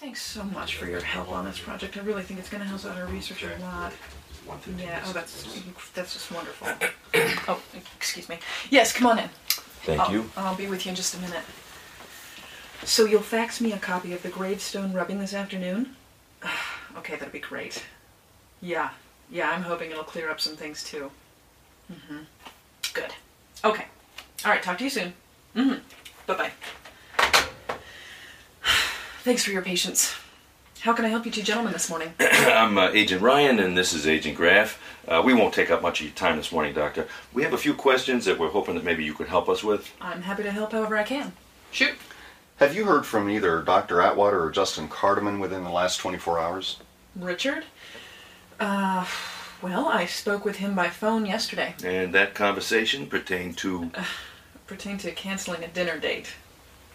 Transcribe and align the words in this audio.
Thanks 0.00 0.22
so 0.22 0.42
much 0.44 0.76
for 0.76 0.86
your 0.86 1.02
help 1.02 1.30
on 1.30 1.44
this 1.44 1.58
project. 1.58 1.98
I 1.98 2.00
really 2.00 2.22
think 2.22 2.40
it's 2.40 2.48
going 2.48 2.62
to 2.62 2.66
help 2.66 2.86
out 2.86 2.96
our 2.96 3.06
research 3.06 3.44
a 3.44 3.60
lot. 3.60 3.92
Yeah. 4.78 5.02
Oh, 5.04 5.12
that's 5.12 5.62
that's 5.94 6.14
just 6.14 6.32
wonderful. 6.32 6.68
oh, 7.48 7.60
excuse 7.98 8.26
me. 8.30 8.38
Yes, 8.70 8.94
come 8.94 9.08
on 9.08 9.18
in. 9.18 9.28
Thank 9.84 10.00
I'll, 10.00 10.10
you. 10.10 10.30
I'll 10.38 10.56
be 10.56 10.68
with 10.68 10.86
you 10.86 10.90
in 10.90 10.96
just 10.96 11.14
a 11.14 11.18
minute. 11.18 11.42
So 12.82 13.04
you'll 13.04 13.20
fax 13.20 13.60
me 13.60 13.72
a 13.72 13.78
copy 13.78 14.14
of 14.14 14.22
the 14.22 14.30
gravestone 14.30 14.94
rubbing 14.94 15.18
this 15.18 15.34
afternoon? 15.34 15.94
okay, 16.96 17.16
that'd 17.16 17.30
be 17.30 17.38
great. 17.38 17.84
Yeah, 18.62 18.90
yeah, 19.30 19.50
I'm 19.50 19.62
hoping 19.62 19.90
it'll 19.90 20.02
clear 20.02 20.30
up 20.30 20.40
some 20.40 20.56
things 20.56 20.82
too. 20.82 21.10
Mm-hmm. 21.92 22.20
Good. 22.94 23.12
Okay. 23.64 23.84
All 24.46 24.50
right, 24.50 24.62
talk 24.62 24.78
to 24.78 24.84
you 24.84 24.90
soon. 24.90 25.12
Mm-hmm. 25.54 25.74
Bye 26.26 26.34
bye. 26.34 26.50
Thanks 29.22 29.44
for 29.44 29.50
your 29.50 29.60
patience. 29.60 30.14
How 30.80 30.94
can 30.94 31.04
I 31.04 31.08
help 31.08 31.26
you 31.26 31.30
two 31.30 31.42
gentlemen 31.42 31.74
this 31.74 31.90
morning? 31.90 32.14
I'm 32.20 32.78
uh, 32.78 32.88
Agent 32.88 33.20
Ryan, 33.20 33.58
and 33.58 33.76
this 33.76 33.92
is 33.92 34.06
Agent 34.06 34.34
Graff. 34.34 34.80
Uh, 35.06 35.20
we 35.22 35.34
won't 35.34 35.52
take 35.52 35.70
up 35.70 35.82
much 35.82 36.00
of 36.00 36.06
your 36.06 36.14
time 36.14 36.38
this 36.38 36.50
morning, 36.50 36.72
Doctor. 36.72 37.06
We 37.34 37.42
have 37.42 37.52
a 37.52 37.58
few 37.58 37.74
questions 37.74 38.24
that 38.24 38.38
we're 38.38 38.48
hoping 38.48 38.76
that 38.76 38.84
maybe 38.84 39.04
you 39.04 39.12
could 39.12 39.28
help 39.28 39.50
us 39.50 39.62
with. 39.62 39.92
I'm 40.00 40.22
happy 40.22 40.42
to 40.42 40.50
help 40.50 40.72
however 40.72 40.96
I 40.96 41.02
can. 41.02 41.34
Shoot. 41.70 41.96
Have 42.56 42.74
you 42.74 42.86
heard 42.86 43.04
from 43.04 43.28
either 43.28 43.60
Dr. 43.60 44.00
Atwater 44.00 44.42
or 44.42 44.50
Justin 44.50 44.88
Cardeman 44.88 45.38
within 45.38 45.64
the 45.64 45.70
last 45.70 45.98
24 45.98 46.38
hours? 46.38 46.78
Richard? 47.14 47.64
Uh, 48.58 49.04
well, 49.60 49.86
I 49.86 50.06
spoke 50.06 50.46
with 50.46 50.56
him 50.56 50.74
by 50.74 50.88
phone 50.88 51.26
yesterday. 51.26 51.74
And 51.84 52.14
that 52.14 52.34
conversation 52.34 53.06
pertained 53.06 53.58
to. 53.58 53.90
Pertained 54.66 55.00
to 55.00 55.12
canceling 55.12 55.62
a 55.62 55.68
dinner 55.68 55.98
date. 55.98 56.28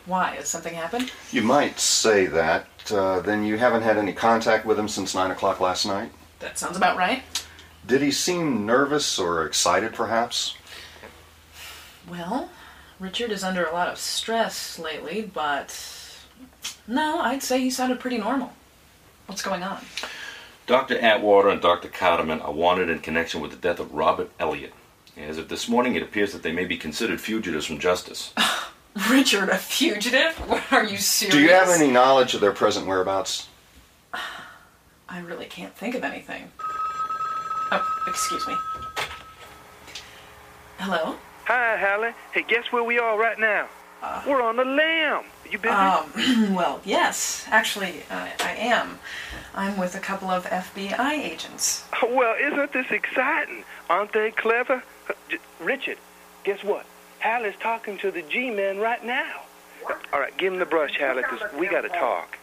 Why? 0.05 0.35
Has 0.35 0.47
something 0.47 0.73
happened? 0.73 1.11
You 1.31 1.41
might 1.41 1.79
say 1.79 2.27
that. 2.27 2.67
Uh, 2.91 3.19
then 3.21 3.43
you 3.43 3.57
haven't 3.57 3.81
had 3.81 3.97
any 3.97 4.13
contact 4.13 4.65
with 4.65 4.77
him 4.77 4.87
since 4.87 5.15
9 5.15 5.31
o'clock 5.31 5.59
last 5.59 5.85
night? 5.85 6.11
That 6.39 6.59
sounds 6.59 6.77
about 6.77 6.97
right. 6.97 7.23
Did 7.87 8.01
he 8.01 8.11
seem 8.11 8.65
nervous 8.65 9.17
or 9.17 9.45
excited, 9.45 9.93
perhaps? 9.93 10.55
Well, 12.07 12.49
Richard 12.99 13.31
is 13.31 13.43
under 13.43 13.65
a 13.65 13.73
lot 13.73 13.87
of 13.87 13.97
stress 13.97 14.77
lately, 14.77 15.29
but. 15.33 15.75
No, 16.87 17.19
I'd 17.19 17.41
say 17.43 17.59
he 17.59 17.69
sounded 17.71 17.99
pretty 17.99 18.17
normal. 18.17 18.53
What's 19.25 19.41
going 19.41 19.63
on? 19.63 19.83
Dr. 20.67 20.99
Atwater 20.99 21.49
and 21.49 21.61
Dr. 21.61 21.89
Carterman 21.89 22.43
are 22.43 22.51
wanted 22.51 22.89
in 22.89 22.99
connection 22.99 23.41
with 23.41 23.51
the 23.51 23.57
death 23.57 23.79
of 23.79 23.93
Robert 23.93 24.31
Elliott. 24.39 24.73
As 25.17 25.37
of 25.37 25.47
this 25.47 25.69
morning, 25.69 25.95
it 25.95 26.03
appears 26.03 26.33
that 26.33 26.43
they 26.43 26.51
may 26.51 26.65
be 26.65 26.77
considered 26.77 27.21
fugitives 27.21 27.65
from 27.65 27.79
justice. 27.79 28.33
Richard, 29.09 29.49
a 29.49 29.57
fugitive? 29.57 30.33
What 30.47 30.63
Are 30.71 30.85
you 30.85 30.97
serious? 30.97 31.35
Do 31.35 31.41
you 31.41 31.49
have 31.49 31.69
any 31.69 31.91
knowledge 31.91 32.33
of 32.33 32.41
their 32.41 32.53
present 32.53 32.87
whereabouts? 32.87 33.47
I 35.09 35.19
really 35.19 35.45
can't 35.45 35.75
think 35.75 35.95
of 35.95 36.03
anything. 36.03 36.51
Oh, 37.71 38.03
excuse 38.07 38.45
me. 38.47 38.55
Hello? 40.77 41.15
Hi, 41.45 41.77
Hallie. 41.77 42.13
Hey, 42.31 42.43
guess 42.47 42.71
where 42.71 42.83
we 42.83 42.99
are 42.99 43.17
right 43.17 43.39
now? 43.39 43.67
We're 44.27 44.41
on 44.41 44.55
the 44.55 44.65
lam. 44.65 45.23
You 45.49 45.57
busy? 45.57 45.73
Um, 45.73 46.53
well, 46.55 46.79
yes. 46.85 47.45
Actually, 47.49 48.03
I, 48.11 48.31
I 48.39 48.51
am. 48.51 48.99
I'm 49.55 49.77
with 49.77 49.95
a 49.95 49.99
couple 49.99 50.29
of 50.29 50.45
FBI 50.45 51.09
agents. 51.11 51.85
well, 52.03 52.35
isn't 52.39 52.71
this 52.71 52.91
exciting? 52.91 53.63
Aren't 53.89 54.13
they 54.13 54.31
clever? 54.31 54.83
Uh, 55.09 55.37
Richard, 55.59 55.97
guess 56.43 56.63
what? 56.63 56.85
Hallie's 57.25 57.55
talking 57.59 57.97
to 57.97 58.11
the 58.11 58.21
G-men 58.21 58.77
right 58.77 59.03
now. 59.03 59.41
All 60.13 60.19
right, 60.19 60.37
give 60.37 60.53
him 60.53 60.59
the 60.59 60.65
brush, 60.67 60.95
Hallie, 60.99 61.23
because 61.23 61.41
we 61.57 61.67
got 61.67 61.81
to 61.81 61.89
talk. 61.89 62.37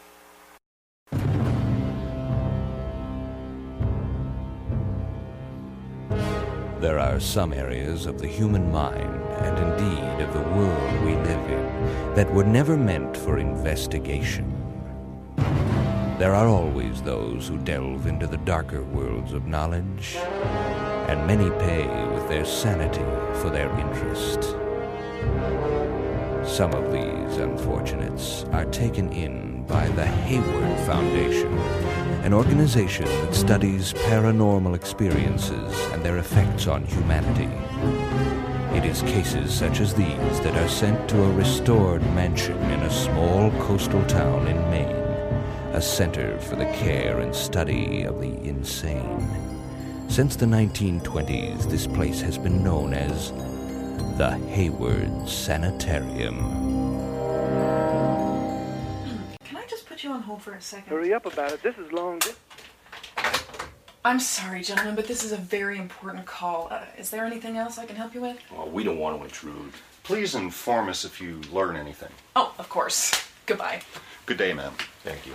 There 6.81 6.99
are 6.99 7.21
some 7.21 7.53
areas 7.53 8.07
of 8.07 8.19
the 8.19 8.27
human 8.27 8.73
mind, 8.73 9.23
and 9.45 9.57
indeed 9.57 10.25
of 10.25 10.35
the 10.35 10.41
world 10.41 11.05
we 11.05 11.15
live 11.15 11.49
in, 11.49 12.15
that 12.17 12.29
were 12.35 12.43
never 12.43 12.77
meant 12.77 13.17
for 13.17 13.39
investigation. 13.39 14.53
There 16.19 16.35
are 16.35 16.49
always 16.49 17.01
those 17.03 17.47
who 17.47 17.59
delve 17.59 18.09
into 18.09 18.27
the 18.27 18.39
darker 18.39 18.83
worlds 18.83 19.33
of 19.33 19.47
knowledge, 19.47 20.17
and 20.17 21.25
many 21.25 21.51
pay 21.61 21.87
with 22.13 22.29
their 22.29 22.45
sanity 22.45 23.05
for 23.41 23.49
their 23.49 23.71
interest. 23.79 24.57
Some 26.45 26.75
of 26.75 26.93
these 26.93 27.39
unfortunates 27.39 28.45
are 28.53 28.67
taken 28.67 29.13
in 29.13 29.65
by 29.65 29.89
the 29.89 30.05
Hayward 30.05 30.79
Foundation, 30.81 31.57
an 32.25 32.35
organization 32.35 33.07
that 33.07 33.35
studies 33.35 33.93
paranormal 33.93 34.75
experiences 34.75 35.75
and 35.93 36.03
their 36.03 36.19
effects 36.19 36.67
on 36.67 36.85
humanity. 36.85 37.49
It 38.77 38.85
is 38.85 39.03
cases 39.03 39.53
such 39.53 39.81
as 39.81 39.95
these 39.95 40.41
that 40.41 40.57
are 40.57 40.69
sent 40.69 41.09
to 41.11 41.23
a 41.23 41.33
restored 41.33 42.03
mansion 42.15 42.59
in 42.71 42.81
a 42.81 42.91
small 42.91 43.51
coastal 43.63 44.05
town 44.07 44.47
in 44.49 44.57
Maine, 44.71 44.97
a 45.75 45.81
center 45.81 46.39
for 46.39 46.57
the 46.57 46.71
care 46.73 47.21
and 47.21 47.35
study 47.35 48.03
of 48.03 48.21
the 48.21 48.35
insane. 48.43 49.29
Since 50.09 50.37
the 50.37 50.47
1920s, 50.47 51.71
this 51.71 51.87
place 51.87 52.21
has 52.21 52.37
been 52.37 52.63
known 52.63 52.93
as 52.93 53.33
the 54.23 54.31
Hayward 54.55 55.29
Sanitarium. 55.29 56.39
Can 59.45 59.57
I 59.57 59.67
just 59.67 59.85
put 59.85 60.05
you 60.05 60.13
on 60.13 60.23
hold 60.23 60.43
for 60.43 60.53
a 60.53 60.61
second? 60.61 60.89
Hurry 60.89 61.13
up 61.13 61.27
about 61.27 61.51
it. 61.51 61.61
This 61.61 61.77
is 61.77 61.91
long. 61.91 62.21
I'm 64.05 64.21
sorry, 64.21 64.63
gentlemen, 64.63 64.95
but 64.95 65.09
this 65.09 65.25
is 65.25 65.33
a 65.33 65.37
very 65.37 65.77
important 65.77 66.25
call. 66.25 66.69
Uh, 66.71 66.85
is 66.97 67.11
there 67.11 67.25
anything 67.25 67.57
else 67.57 67.79
I 67.79 67.85
can 67.85 67.97
help 67.97 68.15
you 68.15 68.21
with? 68.21 68.39
Well, 68.53 68.71
we 68.71 68.85
don't 68.85 68.99
want 68.99 69.19
to 69.19 69.25
intrude. 69.25 69.73
Please 70.05 70.37
inform 70.37 70.89
us 70.89 71.05
if 71.05 71.21
you 71.21 71.41
learn 71.51 71.75
anything. 71.75 72.13
Oh, 72.37 72.55
of 72.61 72.69
course. 72.69 73.29
Goodbye. 73.47 73.83
Good 74.27 74.39
day, 74.39 74.53
ma'am. 74.53 74.75
Thank 75.03 75.27
you. 75.27 75.35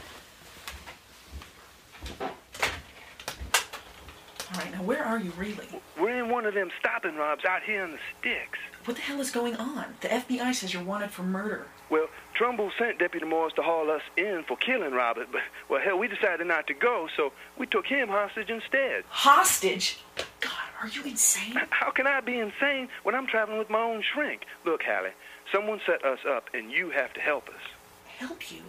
All 4.54 4.62
right, 4.62 4.72
now 4.72 4.84
where 4.84 5.04
are 5.04 5.20
you 5.20 5.32
really? 5.32 5.68
We're 6.00 6.24
in 6.24 6.30
one 6.30 6.46
of 6.46 6.54
them 6.54 6.70
stopping 6.80 7.16
robs 7.16 7.44
out 7.44 7.64
here 7.64 7.84
in 7.84 7.92
the 7.92 7.98
sticks. 8.20 8.60
What 8.86 8.96
the 8.96 9.04
hell 9.04 9.20
is 9.20 9.30
going 9.30 9.56
on? 9.58 9.86
The 10.00 10.08
FBI 10.08 10.56
says 10.56 10.74
you're 10.74 10.84
wanted 10.84 11.12
for 11.12 11.24
murder. 11.24 11.68
Well, 11.90 12.08
Trumbull 12.34 12.72
sent 12.78 13.00
Deputy 13.00 13.26
Morris 13.26 13.54
to 13.56 13.62
haul 13.62 13.92
us 13.92 14.02
in 14.16 14.46
for 14.48 14.56
killing 14.58 14.94
Robert, 14.94 15.28
but, 15.32 15.42
well, 15.70 15.82
hell, 15.82 15.98
we 15.98 16.08
decided 16.08 16.48
not 16.48 16.68
to 16.68 16.74
go, 16.74 17.10
so 17.18 17.34
we 17.58 17.66
took 17.66 17.86
him 17.86 18.08
hostage 18.08 18.50
instead. 18.50 19.04
Hostage? 19.10 20.00
God, 20.40 20.52
are 20.82 20.88
you 20.88 21.04
insane? 21.04 21.56
How 21.70 21.92
can 21.92 22.08
I 22.08 22.22
be 22.22 22.40
insane 22.40 22.88
when 23.04 23.16
I'm 23.16 23.28
traveling 23.28 23.60
with 23.60 23.70
my 23.70 23.82
own 23.82 24.02
shrink? 24.14 24.44
Look, 24.66 24.82
Hallie, 24.84 25.12
someone 25.52 25.82
set 25.86 26.06
us 26.06 26.20
up, 26.28 26.50
and 26.54 26.72
you 26.72 26.92
have 26.92 27.14
to 27.14 27.20
help 27.20 27.50
us. 27.50 27.62
Help 28.06 28.52
you? 28.52 28.62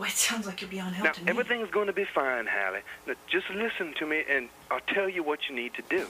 Well, 0.00 0.08
it 0.08 0.14
sounds 0.16 0.46
like 0.46 0.62
you're 0.62 0.70
beyond 0.70 0.94
help 0.94 1.08
Now, 1.08 1.12
to 1.12 1.24
me. 1.24 1.28
everything's 1.28 1.68
going 1.70 1.88
to 1.88 1.92
be 1.92 2.06
fine, 2.06 2.46
Hallie. 2.46 2.80
Now, 3.06 3.12
just 3.30 3.50
listen 3.50 3.92
to 3.98 4.06
me, 4.06 4.24
and 4.30 4.48
I'll 4.70 4.80
tell 4.94 5.10
you 5.10 5.22
what 5.22 5.40
you 5.46 5.54
need 5.54 5.74
to 5.74 5.82
do. 5.90 6.06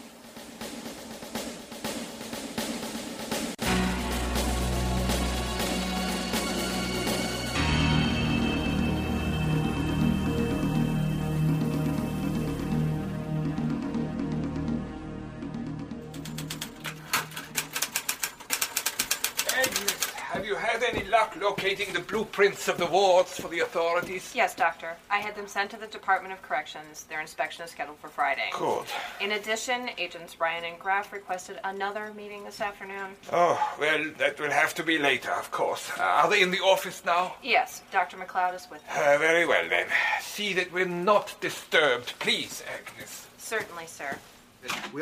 Locating 21.51 21.93
the 21.93 22.01
blueprints 22.01 22.69
of 22.69 22.79
the 22.79 22.87
wards 22.87 23.41
for 23.41 23.49
the 23.49 23.59
authorities? 23.59 24.33
Yes, 24.37 24.55
Doctor. 24.55 24.95
I 25.11 25.19
had 25.19 25.35
them 25.35 25.49
sent 25.49 25.73
to 25.73 25.77
the 25.77 25.89
Department 25.89 26.33
of 26.33 26.41
Corrections. 26.43 27.05
Their 27.09 27.21
inspection 27.21 27.65
is 27.65 27.73
scheduled 27.73 27.99
for 27.99 28.07
Friday. 28.07 28.51
Good. 28.53 28.87
In 29.21 29.33
addition, 29.33 29.91
Agents 29.99 30.39
Ryan 30.39 30.63
and 30.65 30.79
Graff 30.79 31.13
requested 31.13 31.59
another 31.65 32.13
meeting 32.17 32.45
this 32.45 32.61
afternoon. 32.61 33.17
Oh, 33.33 33.59
well, 33.81 34.05
that 34.19 34.39
will 34.39 34.53
have 34.53 34.75
to 34.75 34.85
be 34.85 34.97
later, 34.97 35.33
of 35.33 35.51
course. 35.51 35.91
Uh, 35.99 36.03
are 36.03 36.31
they 36.31 36.41
in 36.41 36.53
the 36.53 36.61
office 36.61 37.05
now? 37.05 37.35
Yes, 37.43 37.83
Dr. 37.91 38.17
McLeod 38.17 38.55
is 38.55 38.69
with 38.71 38.87
them. 38.87 38.97
Uh, 38.97 39.19
very 39.19 39.45
well, 39.45 39.69
then. 39.69 39.89
See 40.21 40.53
that 40.53 40.73
we're 40.73 40.85
not 40.85 41.35
disturbed, 41.41 42.15
please, 42.21 42.63
Agnes. 42.73 43.27
Certainly, 43.39 43.87
sir. 43.89 44.17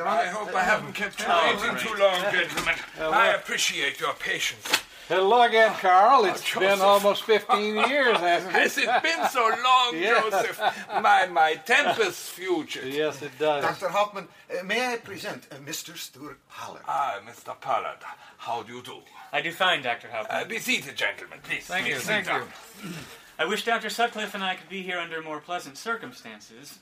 I 0.02 0.26
hope 0.28 0.54
I 0.54 0.62
haven't 0.62 0.94
kept 0.94 1.20
you 1.20 1.26
waiting 1.28 1.76
too 1.76 1.94
long, 2.00 2.22
gentlemen. 2.32 2.76
I 2.98 3.34
appreciate 3.34 4.00
your 4.00 4.14
patience. 4.14 4.66
Hello 5.08 5.40
again, 5.42 5.72
Carl. 5.80 6.26
It's 6.26 6.42
Joseph. 6.42 6.60
been 6.60 6.80
almost 6.82 7.22
15 7.24 7.74
years, 7.88 8.18
hasn't 8.18 8.54
it? 8.54 8.58
Has 8.60 8.76
it 8.76 9.02
been 9.02 9.26
so 9.30 9.40
long, 9.40 9.94
Yeah. 9.96 10.20
Joseph? 10.20 10.60
My, 11.02 11.26
my 11.26 11.54
temper's 11.54 12.18
future. 12.28 12.86
Yes, 12.86 13.22
it 13.22 13.30
does. 13.38 13.64
Dr. 13.64 13.88
Hauptmann, 13.88 14.28
uh, 14.50 14.62
may 14.64 14.86
I 14.92 14.96
present 14.98 15.46
uh, 15.50 15.54
Mr. 15.56 15.96
Stuart 15.96 16.38
Pollard? 16.50 16.82
Ah, 16.86 17.20
Mr. 17.26 17.58
Pollard, 17.58 17.96
how 18.36 18.62
do 18.62 18.74
you 18.74 18.82
do? 18.82 18.96
I 19.32 19.40
do 19.40 19.50
fine, 19.50 19.82
Dr. 19.82 20.08
Hauptmann. 20.08 20.42
Uh, 20.42 20.44
be 20.46 20.58
seated, 20.58 20.94
gentlemen, 20.94 21.38
please. 21.42 21.64
Thank 21.64 21.86
Please 21.86 21.94
you, 21.94 22.00
thank 22.00 22.26
down. 22.26 22.42
you. 22.84 22.90
I 23.38 23.46
wish 23.46 23.64
Dr. 23.64 23.88
Sutcliffe 23.88 24.34
and 24.34 24.44
I 24.44 24.56
could 24.56 24.68
be 24.68 24.82
here 24.82 24.98
under 24.98 25.22
more 25.22 25.40
pleasant 25.40 25.78
circumstances. 25.78 26.80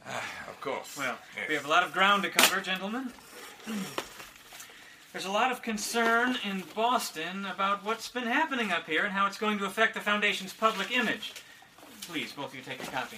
of 0.48 0.60
course. 0.60 0.96
Well, 0.98 1.16
Yes. 1.36 1.48
we 1.48 1.54
have 1.54 1.66
a 1.66 1.68
lot 1.68 1.84
of 1.84 1.92
ground 1.92 2.24
to 2.24 2.30
cover, 2.30 2.60
gentlemen. 2.60 3.12
There's 5.16 5.24
a 5.24 5.30
lot 5.30 5.50
of 5.50 5.62
concern 5.62 6.36
in 6.44 6.62
Boston 6.74 7.46
about 7.46 7.82
what's 7.82 8.06
been 8.06 8.26
happening 8.26 8.70
up 8.70 8.86
here 8.86 9.02
and 9.02 9.14
how 9.14 9.26
it's 9.26 9.38
going 9.38 9.56
to 9.56 9.64
affect 9.64 9.94
the 9.94 10.00
Foundation's 10.00 10.52
public 10.52 10.90
image. 10.92 11.32
Please, 12.02 12.32
both 12.32 12.48
of 12.48 12.54
you 12.54 12.60
take 12.60 12.82
a 12.82 12.86
copy. 12.88 13.16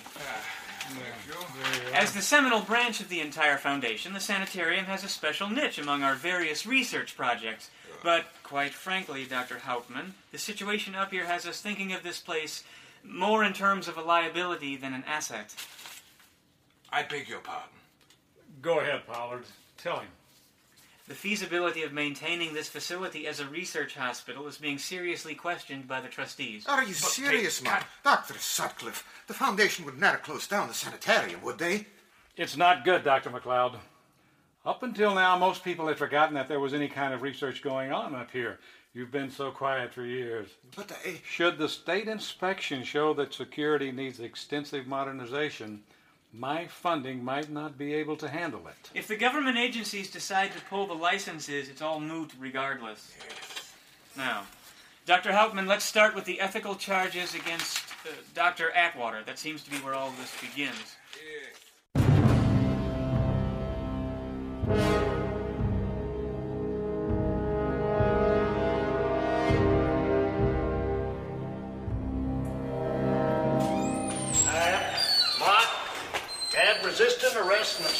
As 1.92 2.12
the 2.12 2.22
seminal 2.22 2.60
branch 2.60 3.00
of 3.00 3.08
the 3.08 3.18
entire 3.18 3.56
Foundation, 3.56 4.14
the 4.14 4.20
sanitarium 4.20 4.84
has 4.84 5.02
a 5.02 5.08
special 5.08 5.50
niche 5.50 5.80
among 5.80 6.04
our 6.04 6.14
various 6.14 6.64
research 6.64 7.16
projects. 7.16 7.68
But, 8.04 8.26
quite 8.44 8.74
frankly, 8.74 9.24
Dr. 9.24 9.58
Hauptmann, 9.58 10.14
the 10.30 10.38
situation 10.38 10.94
up 10.94 11.10
here 11.10 11.26
has 11.26 11.46
us 11.46 11.60
thinking 11.60 11.92
of 11.92 12.04
this 12.04 12.20
place 12.20 12.62
more 13.02 13.42
in 13.42 13.54
terms 13.54 13.88
of 13.88 13.98
a 13.98 14.02
liability 14.02 14.76
than 14.76 14.94
an 14.94 15.02
asset. 15.04 15.52
I 16.92 17.02
beg 17.02 17.28
your 17.28 17.40
pardon. 17.40 17.70
Go 18.62 18.78
ahead, 18.78 19.04
Pollard. 19.04 19.46
Tell 19.78 19.98
him. 19.98 20.10
The 21.08 21.14
feasibility 21.14 21.84
of 21.84 21.92
maintaining 21.94 22.52
this 22.52 22.68
facility 22.68 23.26
as 23.26 23.40
a 23.40 23.46
research 23.46 23.94
hospital 23.94 24.46
is 24.46 24.58
being 24.58 24.76
seriously 24.76 25.34
questioned 25.34 25.88
by 25.88 26.02
the 26.02 26.08
trustees. 26.08 26.66
Are 26.66 26.84
you 26.84 26.92
serious, 26.92 27.62
man? 27.62 27.82
Dr. 28.04 28.34
Sutcliffe, 28.34 29.02
the 29.26 29.32
Foundation 29.32 29.86
would 29.86 29.98
never 29.98 30.18
close 30.18 30.46
down 30.46 30.68
the 30.68 30.74
sanitarium, 30.74 31.40
would 31.40 31.56
they? 31.56 31.86
It's 32.36 32.58
not 32.58 32.84
good, 32.84 33.04
Dr. 33.04 33.30
McLeod. 33.30 33.76
Up 34.66 34.82
until 34.82 35.14
now, 35.14 35.38
most 35.38 35.64
people 35.64 35.88
had 35.88 35.96
forgotten 35.96 36.34
that 36.34 36.46
there 36.46 36.60
was 36.60 36.74
any 36.74 36.88
kind 36.88 37.14
of 37.14 37.22
research 37.22 37.62
going 37.62 37.90
on 37.90 38.14
up 38.14 38.30
here. 38.30 38.58
You've 38.92 39.10
been 39.10 39.30
so 39.30 39.50
quiet 39.50 39.94
for 39.94 40.04
years. 40.04 40.48
But 40.76 40.92
I. 41.06 41.22
Should 41.26 41.56
the 41.56 41.70
state 41.70 42.08
inspection 42.08 42.84
show 42.84 43.14
that 43.14 43.32
security 43.32 43.92
needs 43.92 44.20
extensive 44.20 44.86
modernization, 44.86 45.84
my 46.38 46.66
funding 46.66 47.24
might 47.24 47.50
not 47.50 47.76
be 47.76 47.92
able 47.94 48.16
to 48.16 48.28
handle 48.28 48.66
it. 48.68 48.90
If 48.94 49.08
the 49.08 49.16
government 49.16 49.58
agencies 49.58 50.10
decide 50.10 50.52
to 50.52 50.60
pull 50.70 50.86
the 50.86 50.94
licenses, 50.94 51.68
it's 51.68 51.82
all 51.82 51.98
moot 51.98 52.30
regardless. 52.38 53.12
Now, 54.16 54.44
Dr. 55.04 55.32
Hauptmann, 55.32 55.66
let's 55.66 55.84
start 55.84 56.14
with 56.14 56.26
the 56.26 56.40
ethical 56.40 56.76
charges 56.76 57.34
against 57.34 57.78
uh, 58.06 58.10
Dr. 58.34 58.70
Atwater. 58.70 59.22
That 59.24 59.38
seems 59.38 59.64
to 59.64 59.70
be 59.70 59.78
where 59.78 59.94
all 59.94 60.12
this 60.20 60.34
begins. 60.40 60.96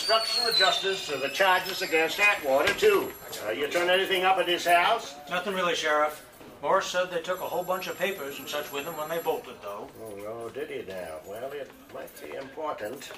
Obstruction 0.08 0.48
of 0.48 0.56
justice 0.56 1.06
to 1.06 1.18
the 1.18 1.28
charges 1.28 1.82
against 1.82 2.18
Atwater, 2.18 2.72
too. 2.72 3.12
Uh, 3.46 3.50
you 3.50 3.68
turn 3.68 3.90
anything 3.90 4.24
up 4.24 4.38
at 4.38 4.48
his 4.48 4.64
house? 4.64 5.14
Nothing 5.28 5.52
really, 5.52 5.74
Sheriff. 5.74 6.24
Morris 6.62 6.86
said 6.86 7.10
they 7.10 7.20
took 7.20 7.42
a 7.42 7.44
whole 7.44 7.62
bunch 7.62 7.88
of 7.88 7.98
papers 7.98 8.38
and 8.38 8.48
such 8.48 8.72
with 8.72 8.86
them 8.86 8.96
when 8.96 9.10
they 9.10 9.18
bolted, 9.18 9.56
though. 9.60 9.86
Oh, 10.02 10.16
no, 10.16 10.48
did 10.48 10.70
he 10.70 10.90
now? 10.90 11.16
Well, 11.26 11.52
it 11.52 11.70
might 11.92 12.08
be 12.22 12.34
important. 12.38 13.10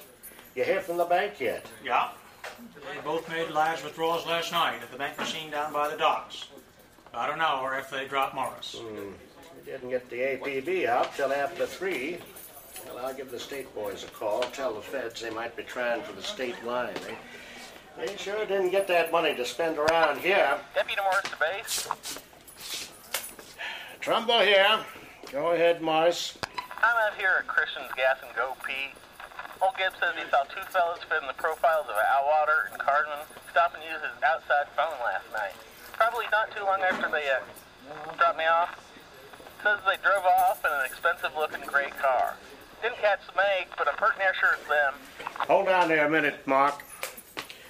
You 0.53 0.65
hear 0.65 0.81
from 0.81 0.97
the 0.97 1.05
bank 1.05 1.39
yet? 1.39 1.65
Yeah. 1.81 2.09
They 2.75 2.99
both 3.05 3.29
made 3.29 3.49
large 3.51 3.81
withdrawals 3.85 4.25
last 4.25 4.51
night 4.51 4.81
at 4.83 4.91
the 4.91 4.97
bank 4.97 5.17
machine 5.17 5.49
down 5.49 5.71
by 5.71 5.87
the 5.87 5.95
docks. 5.95 6.47
About 7.11 7.33
an 7.33 7.39
hour 7.39 7.77
if 7.79 7.89
they 7.89 8.05
dropped 8.05 8.35
Morris. 8.35 8.75
Hmm. 8.77 9.11
They 9.63 9.71
didn't 9.71 9.91
get 9.91 10.09
the 10.09 10.17
APB 10.17 10.87
out 10.87 11.15
till 11.15 11.31
after 11.31 11.65
three. 11.65 12.17
Well, 12.87 13.05
I'll 13.05 13.13
give 13.13 13.31
the 13.31 13.39
state 13.39 13.73
boys 13.73 14.03
a 14.03 14.07
call. 14.07 14.41
Tell 14.41 14.73
the 14.73 14.81
feds 14.81 15.21
they 15.21 15.29
might 15.29 15.55
be 15.55 15.63
trying 15.63 16.01
for 16.01 16.13
the 16.13 16.21
state 16.21 16.63
line. 16.65 16.93
They, 17.05 18.05
they 18.05 18.17
sure 18.17 18.45
didn't 18.45 18.71
get 18.71 18.87
that 18.87 19.11
money 19.11 19.35
to 19.35 19.45
spend 19.45 19.77
around 19.77 20.19
here. 20.19 20.57
Deputy 20.73 21.01
Morris 21.01 21.29
to 21.29 21.37
base. 21.39 21.87
Trumbo 24.01 24.45
here. 24.45 24.79
Go 25.31 25.51
ahead, 25.51 25.81
Morris. 25.81 26.37
I'm 26.81 26.97
out 27.05 27.17
here 27.17 27.37
at 27.39 27.47
Christian's 27.47 27.91
Gas 27.95 28.17
and 28.25 28.35
Go 28.35 28.55
Pete. 28.65 28.97
Old 29.61 29.77
Gibb 29.77 29.93
says 30.01 30.17
he 30.17 30.25
saw 30.31 30.41
two 30.49 30.65
fellas 30.73 30.99
fitting 31.05 31.27
the 31.27 31.37
profiles 31.37 31.85
of 31.85 31.93
Atwater 31.93 32.73
and 32.73 32.81
Cardman 32.81 33.21
stop 33.51 33.75
and 33.75 33.83
use 33.83 34.01
his 34.01 34.17
outside 34.25 34.65
phone 34.73 34.97
last 35.05 35.29
night. 35.31 35.53
Probably 35.93 36.25
not 36.31 36.49
too 36.49 36.65
long 36.65 36.81
after 36.81 37.05
they 37.13 37.29
uh, 37.29 37.45
dropped 38.17 38.39
me 38.39 38.45
off. 38.49 38.73
Says 39.61 39.77
they 39.85 40.01
drove 40.01 40.25
off 40.25 40.65
in 40.65 40.71
an 40.73 40.85
expensive-looking 40.89 41.69
gray 41.69 41.93
car. 42.01 42.33
Didn't 42.81 42.97
catch 42.97 43.19
the 43.27 43.33
make, 43.35 43.67
but 43.77 43.87
I'm 43.87 43.95
pretty 43.95 44.17
near 44.19 44.33
sure 44.39 44.49
it's 44.59 44.67
them. 44.67 44.93
Hold 45.47 45.67
on 45.69 45.87
there 45.87 46.05
a 46.05 46.09
minute, 46.09 46.45
Mark. 46.47 46.83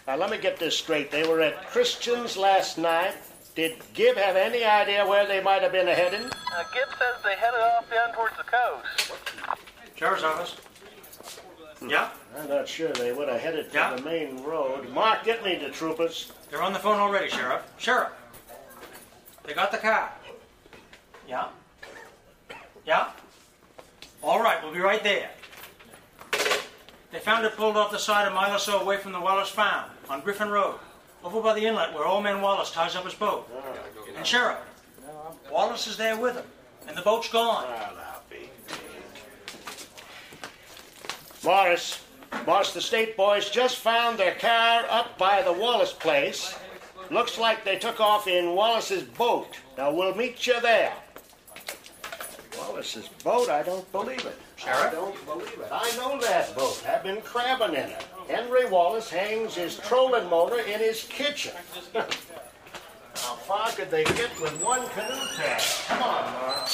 Now, 0.07 0.15
let 0.15 0.29
me 0.29 0.37
get 0.37 0.57
this 0.57 0.77
straight. 0.77 1.11
They 1.11 1.27
were 1.27 1.41
at 1.41 1.67
Christian's 1.69 2.37
last 2.37 2.77
night. 2.77 3.13
Did 3.55 3.77
Gibb 3.93 4.15
have 4.17 4.35
any 4.37 4.63
idea 4.63 5.05
where 5.05 5.27
they 5.27 5.41
might 5.41 5.61
have 5.61 5.73
been 5.73 5.87
heading? 5.87 6.25
Uh, 6.25 6.63
Gibb 6.73 6.87
says 6.97 7.21
they 7.23 7.35
headed 7.35 7.59
off 7.59 7.89
down 7.91 8.13
towards 8.15 8.35
the 8.37 8.43
coast. 8.43 9.11
Sheriff's 9.95 10.23
office. 10.23 10.55
Yeah? 11.85 12.09
I'm 12.37 12.47
not 12.47 12.67
sure 12.67 12.91
they 12.93 13.11
would 13.11 13.27
have 13.27 13.41
headed 13.41 13.67
for 13.67 13.77
Yeah? 13.77 13.95
the 13.95 14.01
main 14.03 14.41
road. 14.43 14.87
Mark, 14.89 15.23
get 15.25 15.43
me 15.43 15.55
the 15.55 15.69
troopers. 15.69 16.31
They're 16.49 16.61
on 16.61 16.71
the 16.73 16.79
phone 16.79 16.99
already, 16.99 17.29
Sheriff. 17.29 17.61
Sheriff. 17.77 18.09
They 19.43 19.53
got 19.53 19.71
the 19.71 19.77
car. 19.79 20.11
Yeah? 21.27 21.47
Yeah? 22.85 23.09
All 24.23 24.41
right, 24.41 24.61
we'll 24.63 24.73
be 24.73 24.79
right 24.79 25.03
there. 25.03 25.29
They 27.11 27.19
found 27.19 27.45
it 27.45 27.55
pulled 27.57 27.75
off 27.75 27.91
the 27.91 27.97
side 27.97 28.27
a 28.27 28.31
mile 28.31 28.55
or 28.55 28.59
so 28.59 28.79
away 28.79 28.97
from 28.97 29.11
the 29.11 29.19
Wallace 29.19 29.49
farm 29.49 29.89
on 30.09 30.21
Griffin 30.21 30.49
Road, 30.49 30.75
over 31.23 31.41
by 31.41 31.53
the 31.53 31.65
inlet 31.65 31.93
where 31.93 32.05
old 32.05 32.23
man 32.23 32.41
Wallace 32.41 32.71
ties 32.71 32.95
up 32.95 33.03
his 33.03 33.13
boat. 33.13 33.49
And 34.15 34.25
Sheriff, 34.25 34.59
Wallace 35.51 35.87
is 35.87 35.97
there 35.97 36.17
with 36.17 36.35
him, 36.35 36.45
and 36.87 36.95
the 36.95 37.01
boat's 37.01 37.29
gone. 37.29 37.67
Morris, 41.43 42.03
Morris, 42.45 42.73
the 42.73 42.81
state 42.81 43.17
boys 43.17 43.49
just 43.49 43.77
found 43.77 44.19
their 44.19 44.35
car 44.35 44.85
up 44.89 45.17
by 45.17 45.41
the 45.41 45.51
Wallace 45.51 45.93
place. 45.93 46.55
Looks 47.09 47.39
like 47.39 47.65
they 47.65 47.77
took 47.77 47.99
off 47.99 48.27
in 48.27 48.53
Wallace's 48.53 49.03
boat. 49.03 49.57
Now, 49.77 49.91
we'll 49.91 50.15
meet 50.15 50.45
you 50.45 50.61
there. 50.61 50.93
Wallace's 52.67 53.07
boat? 53.23 53.49
I 53.49 53.63
don't 53.63 53.89
believe 53.91 54.25
it. 54.25 54.37
I 54.65 54.89
don't 54.91 55.25
believe 55.25 55.59
it. 55.59 55.67
I 55.71 55.91
know 55.97 56.19
that 56.21 56.55
boat. 56.55 56.83
I've 56.87 57.03
been 57.03 57.21
crabbing 57.21 57.75
in 57.75 57.89
it. 57.89 58.05
Henry 58.27 58.69
Wallace 58.69 59.09
hangs 59.09 59.55
his 59.55 59.77
trolling 59.77 60.29
motor 60.29 60.59
in 60.59 60.79
his 60.79 61.03
kitchen. 61.03 61.53
How 61.93 63.35
far 63.35 63.69
could 63.71 63.91
they 63.91 64.03
get 64.03 64.39
with 64.39 64.63
one 64.63 64.87
canoe 64.89 65.25
tag? 65.35 65.61
Come 65.87 66.03
on, 66.03 66.33
Mark. 66.33 66.69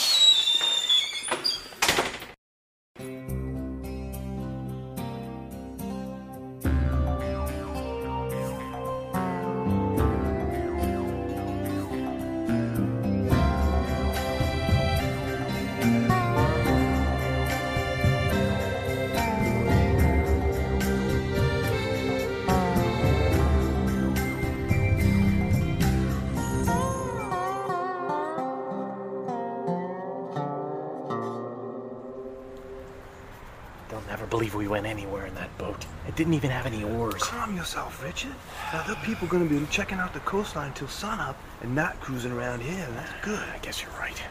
Went 34.78 34.86
anywhere 34.86 35.26
in 35.26 35.34
that 35.34 35.58
boat. 35.58 35.88
It 36.08 36.16
didn't 36.16 36.36
even 36.36 36.52
have 36.52 36.68
any 36.68 36.84
oars. 36.84 37.24
Calm 37.24 37.56
yourself, 37.56 38.04
Richard. 38.04 38.36
Now, 38.72 38.84
there 38.84 38.96
are 38.96 39.04
people 39.04 39.28
going 39.28 39.48
to 39.48 39.60
be 39.60 39.66
checking 39.72 39.98
out 39.98 40.14
the 40.14 40.20
coastline 40.20 40.72
till 40.74 40.88
sunup 40.88 41.36
and 41.62 41.74
not 41.74 42.00
cruising 42.00 42.32
around 42.32 42.62
here. 42.62 42.88
That's 42.94 43.12
good. 43.24 43.40
I 43.40 43.58
guess 43.58 43.82
you're 43.82 43.92
right. 44.00 44.22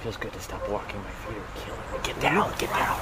Feels 0.00 0.16
good 0.16 0.32
to 0.32 0.40
stop 0.40 0.68
walking. 0.68 1.00
My 1.00 1.10
feet 1.10 1.36
are 1.36 1.64
killing 1.64 1.80
me. 1.92 1.98
Get 2.02 2.20
down, 2.20 2.50
get 2.58 2.70
down. 2.70 2.98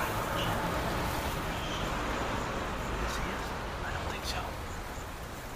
I 3.87 3.91
don't 3.95 4.09
think 4.13 4.25
so. 4.27 4.37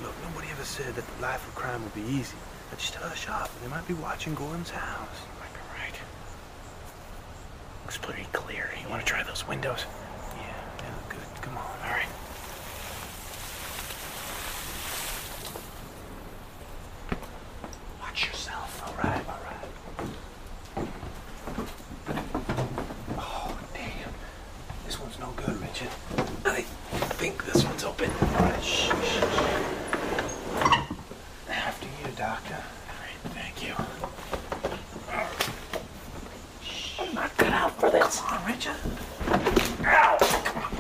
Look, 0.03 0.15
nobody 0.23 0.49
ever 0.53 0.65
said 0.65 0.95
that 0.95 1.05
the 1.07 1.23
life 1.23 1.47
of 1.47 1.55
crime 1.55 1.83
would 1.83 1.95
be 1.95 2.01
easy. 2.01 2.37
Now, 2.71 2.79
just 2.79 2.95
hush 2.95 3.29
up. 3.29 3.51
And 3.57 3.71
they 3.71 3.77
might 3.77 3.87
be 3.87 3.93
watching 3.93 4.35
Gordon's 4.35 4.71
house. 4.71 5.21
Might 5.39 5.53
be 5.53 5.61
right. 5.79 6.01
Looks 7.85 7.99
pretty 7.99 8.27
clear. 8.33 8.71
You 8.83 8.89
want 8.89 9.05
to 9.05 9.07
try 9.07 9.23
those 9.23 9.47
windows? 9.47 9.85
Yeah, 10.37 10.55
they 10.79 10.87
look 10.89 11.09
good. 11.11 11.34
Come 11.45 11.57
on. 11.59 11.63
All 11.63 11.91
right. 11.91 12.07
Watch 18.01 18.27
yourself. 18.27 18.83
All 18.87 18.95
right, 19.05 19.25
all 19.29 19.41
right. 19.45 20.89
Oh, 23.19 23.59
damn. 23.75 24.15
Richard. 25.61 25.89
I 26.47 26.63
think 27.21 27.45
this 27.45 27.65
one's 27.65 27.85
open. 27.85 28.11
All 28.11 28.29
right, 28.41 28.63
shh, 28.65 28.89
shh, 28.89 29.21
shh. 29.21 29.65
After 31.51 31.87
you, 31.87 32.09
Doctor. 32.17 32.55
All 32.55 32.99
right, 33.03 33.21
thank 33.35 33.63
you. 33.63 33.75
I'm 37.01 37.15
not 37.15 37.37
cut 37.37 37.53
out 37.53 37.73
for 37.81 37.91
this. 37.91 38.21
Come 38.21 38.39
on, 38.39 38.47
Richard. 38.51 38.77
Ow! 39.87 40.17
Come 40.45 40.63
on. 40.63 40.71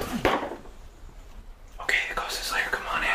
Okay, 1.82 1.98
here 2.06 2.16
goes 2.16 2.36
this 2.38 2.52
layer. 2.52 2.68
Come 2.70 2.86
on 2.94 3.02
in. 3.04 3.08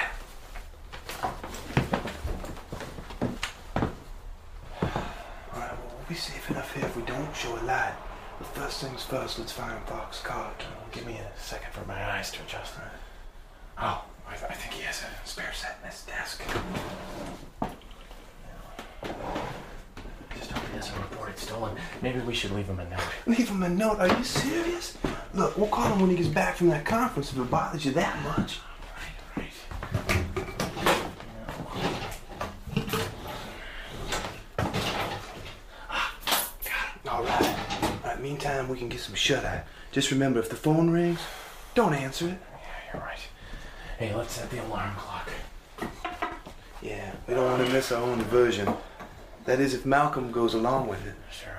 Alright, 5.53 5.77
well, 5.77 5.77
we'll 5.97 6.07
be 6.07 6.15
safe 6.15 6.49
enough 6.51 6.68
here 6.68 6.68
if 6.81 6.95
we 6.95 7.03
don't 7.03 7.35
show 7.35 7.55
a 7.55 7.63
light. 7.63 7.93
But 8.37 8.47
first 8.47 8.81
things 8.81 9.03
first, 9.03 9.39
let's 9.39 9.51
find 9.51 9.81
Fox 9.85 10.21
car. 10.21 10.51
Give 10.91 11.05
me 11.05 11.17
a 11.17 11.39
second 11.39 11.71
for 11.73 11.85
my 11.85 12.11
eyes 12.11 12.31
to 12.31 12.41
adjust. 12.41 12.73
Oh, 13.77 14.03
I, 14.27 14.33
I 14.33 14.53
think 14.53 14.73
he 14.73 14.83
has 14.83 15.03
a 15.03 15.27
spare 15.27 15.53
set 15.53 15.77
in 15.81 15.89
his 15.89 16.01
desk. 16.03 16.41
Just 20.37 20.51
hope 20.51 20.63
he 20.69 20.77
doesn't 20.77 20.97
report 20.97 21.29
it 21.29 21.39
stolen. 21.39 21.75
Maybe 22.01 22.19
we 22.19 22.33
should 22.33 22.51
leave 22.51 22.67
him 22.67 22.79
a 22.79 22.89
note. 22.89 22.99
Leave 23.25 23.49
him 23.49 23.63
a 23.63 23.69
note. 23.69 23.99
Are 23.99 24.07
you 24.07 24.23
serious? 24.23 24.97
Look, 25.33 25.57
we'll 25.57 25.67
call 25.67 25.93
him 25.93 26.01
when 26.01 26.09
he 26.09 26.15
gets 26.15 26.29
back 26.29 26.55
from 26.55 26.69
that 26.69 26.85
conference 26.85 27.31
if 27.31 27.37
it 27.37 27.51
bothers 27.51 27.85
you 27.85 27.91
that 27.91 28.21
much. 28.23 28.59
All 37.07 37.23
right. 37.23 37.45
All 38.03 38.03
right. 38.03 38.19
Meantime, 38.21 38.57
we 38.69 38.77
can 38.77 38.89
get 38.89 38.99
some 38.99 39.15
shut 39.15 39.43
eye. 39.43 39.63
Just 39.91 40.11
remember, 40.11 40.39
if 40.39 40.49
the 40.49 40.55
phone 40.55 40.89
rings, 40.89 41.19
don't 41.75 41.93
answer 41.93 42.27
it. 42.27 42.37
Yeah, 42.51 42.93
you're 42.93 43.01
right. 43.01 43.19
Hey, 43.97 44.15
let's 44.15 44.33
set 44.33 44.49
the 44.49 44.63
alarm 44.65 44.95
clock. 44.95 45.29
Yeah, 46.81 47.11
we 47.27 47.33
don't 47.33 47.45
want 47.45 47.65
to 47.65 47.73
miss 47.73 47.91
our 47.91 48.01
own 48.01 48.21
version. 48.23 48.73
That 49.45 49.59
is, 49.59 49.73
if 49.73 49.85
Malcolm 49.85 50.31
goes 50.31 50.53
along 50.53 50.87
with 50.87 51.05
it. 51.05 51.15
Sure 51.31 51.58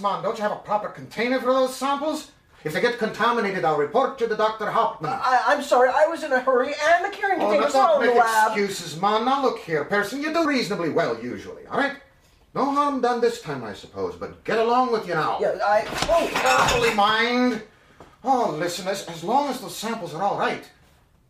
box, 0.00 0.14
man? 0.14 0.22
Don't 0.22 0.36
you 0.36 0.42
have 0.42 0.52
a 0.52 0.56
proper 0.56 0.88
container 0.88 1.40
for 1.40 1.52
those 1.52 1.74
samples? 1.74 2.30
If 2.64 2.72
they 2.72 2.80
get 2.80 2.98
contaminated, 2.98 3.64
I'll 3.64 3.76
report 3.76 4.18
to 4.18 4.26
the 4.26 4.34
Dr. 4.34 4.66
Hauptmann. 4.66 5.12
I, 5.22 5.42
I'm 5.46 5.62
sorry, 5.62 5.88
I 5.88 6.06
was 6.06 6.24
in 6.24 6.32
a 6.32 6.40
hurry 6.40 6.74
and 6.84 7.04
the 7.04 7.16
carrying 7.16 7.40
Oh, 7.40 7.50
containers 7.50 7.74
are 7.76 7.94
in 8.02 8.08
the 8.08 8.14
make 8.14 8.24
lab. 8.24 8.52
excuses, 8.58 9.00
man. 9.00 9.24
Now 9.24 9.42
look 9.42 9.60
here, 9.60 9.84
Pearson. 9.84 10.20
You 10.20 10.32
do 10.32 10.46
reasonably 10.48 10.88
well 10.90 11.22
usually, 11.22 11.64
all 11.66 11.78
right? 11.78 11.96
No 12.54 12.64
harm 12.72 13.00
done 13.02 13.20
this 13.20 13.40
time, 13.40 13.62
I 13.62 13.72
suppose, 13.74 14.16
but 14.16 14.42
get 14.42 14.58
along 14.58 14.90
with 14.90 15.06
you 15.06 15.14
now. 15.14 15.38
Yeah, 15.40 15.58
I. 15.64 15.84
Oh, 16.08 16.28
Carefully, 16.32 16.94
mind. 16.94 17.62
Oh, 18.24 18.56
listen, 18.58 18.88
as, 18.88 19.06
as 19.06 19.22
long 19.22 19.48
as 19.50 19.60
the 19.60 19.68
samples 19.70 20.12
are 20.14 20.22
all 20.22 20.38
right, 20.38 20.68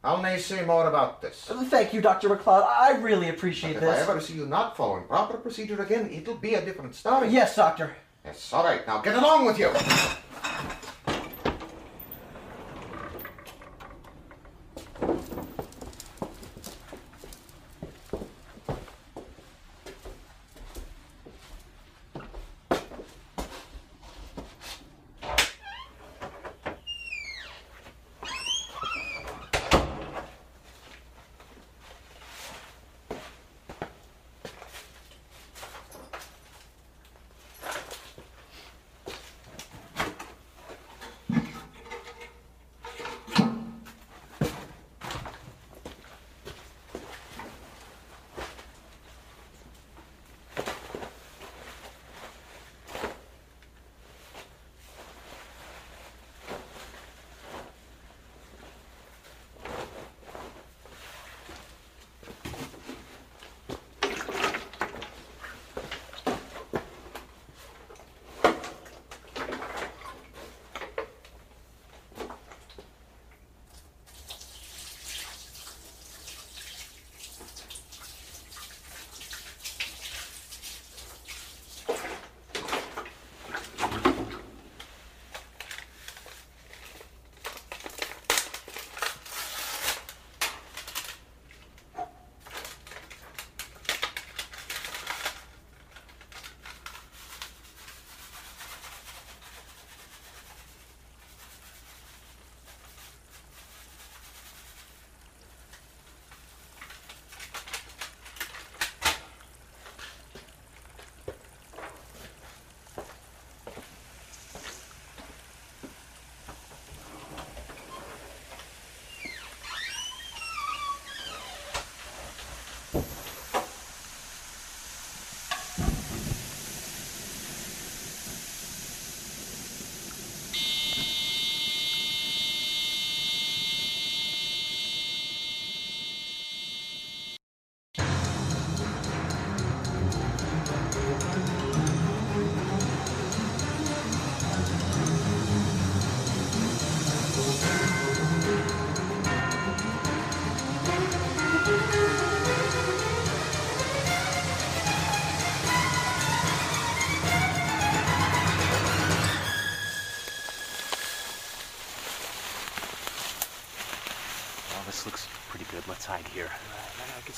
I'll 0.05 0.23
nay 0.23 0.39
say 0.39 0.65
more 0.65 0.87
about 0.89 1.21
this. 1.21 1.45
Thank 1.65 1.93
you, 1.93 2.01
Dr. 2.01 2.31
McLeod. 2.31 2.65
I 2.67 2.97
really 3.03 3.29
appreciate 3.29 3.75
If 3.75 3.81
this. 3.83 3.99
I 3.99 4.11
ever 4.11 4.21
see 4.21 4.35
you 4.35 4.47
not 4.47 4.75
following 4.77 5.05
proper 5.05 5.37
procedure 5.37 5.83
again, 5.83 6.09
it'll 6.11 6.37
be 6.37 6.55
a 6.55 6.65
different 6.65 6.95
story. 6.95 7.29
Yes, 7.29 7.57
Doctor. 7.57 7.95
Yes, 8.27 8.53
all 8.53 8.65
right. 8.65 8.85
Now 8.87 9.01
get 9.01 9.15
along 9.15 9.47
with 9.47 9.59
you. 9.59 9.71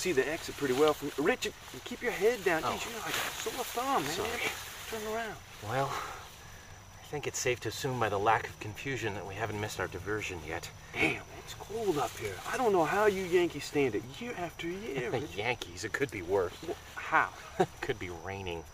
See 0.09 0.21
the 0.23 0.29
exit 0.29 0.57
pretty 0.57 0.75
well 0.75 0.95
from. 0.95 1.11
Richard, 1.23 1.53
keep 1.85 2.03
your 2.03 2.13
head 2.13 2.43
down. 2.45 2.63
Oh. 2.65 2.69
You 2.69 2.93
know, 2.93 2.99
like 3.05 3.15
a 3.15 3.33
sore 3.35 3.65
thumb, 3.65 4.03
man. 4.03 4.11
Sorry. 4.11 5.01
Turn 5.03 5.15
around. 5.15 5.37
Well, 5.65 5.91
I 5.93 7.07
think 7.07 7.27
it's 7.27 7.39
safe 7.39 7.61
to 7.61 7.69
assume 7.69 8.01
by 8.01 8.09
the 8.09 8.19
lack 8.19 8.49
of 8.49 8.59
confusion 8.61 9.15
that 9.15 9.27
we 9.27 9.35
haven't 9.35 9.61
missed 9.61 9.81
our 9.81 9.89
diversion 9.89 10.39
yet. 10.47 10.71
Damn, 10.95 11.23
it's 11.45 11.55
cold 11.55 11.99
up 11.99 12.17
here. 12.19 12.35
I 12.51 12.57
don't 12.57 12.73
know 12.73 12.85
how 12.85 13.07
you 13.07 13.25
Yankees 13.25 13.65
stand 13.65 13.95
it 13.95 14.03
year 14.19 14.33
after 14.39 14.69
year. 14.69 15.11
The 15.19 15.21
Yankees, 15.37 15.85
it 15.85 15.93
could 15.93 16.11
be 16.11 16.23
worse. 16.23 16.53
How? 16.95 17.29
could 17.81 17.99
be 17.99 18.11
raining. 18.25 18.65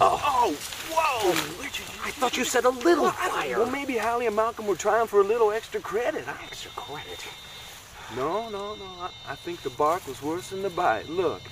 oh. 0.00 0.20
oh 0.22 0.56
whoa! 0.90 1.32
Oh, 1.32 1.62
Richard, 1.62 1.86
I 2.04 2.10
thought 2.10 2.36
you 2.36 2.44
said 2.44 2.64
a 2.64 2.68
little 2.68 3.04
well, 3.04 3.12
fire. 3.12 3.58
Well, 3.58 3.70
maybe 3.70 3.96
Hallie 3.96 4.26
and 4.26 4.36
Malcolm 4.36 4.66
were 4.66 4.74
trying 4.76 5.06
for 5.06 5.20
a 5.20 5.24
little 5.24 5.50
extra 5.50 5.80
credit. 5.80 6.24
huh? 6.24 6.34
Extra 6.44 6.70
credit. 6.72 7.24
No, 8.16 8.48
no, 8.48 8.74
no. 8.74 8.84
I, 9.00 9.10
I 9.28 9.34
think 9.34 9.62
the 9.62 9.70
bark 9.70 10.06
was 10.06 10.22
worse 10.22 10.50
than 10.50 10.62
the 10.62 10.70
bite. 10.70 11.08
Look. 11.08 11.42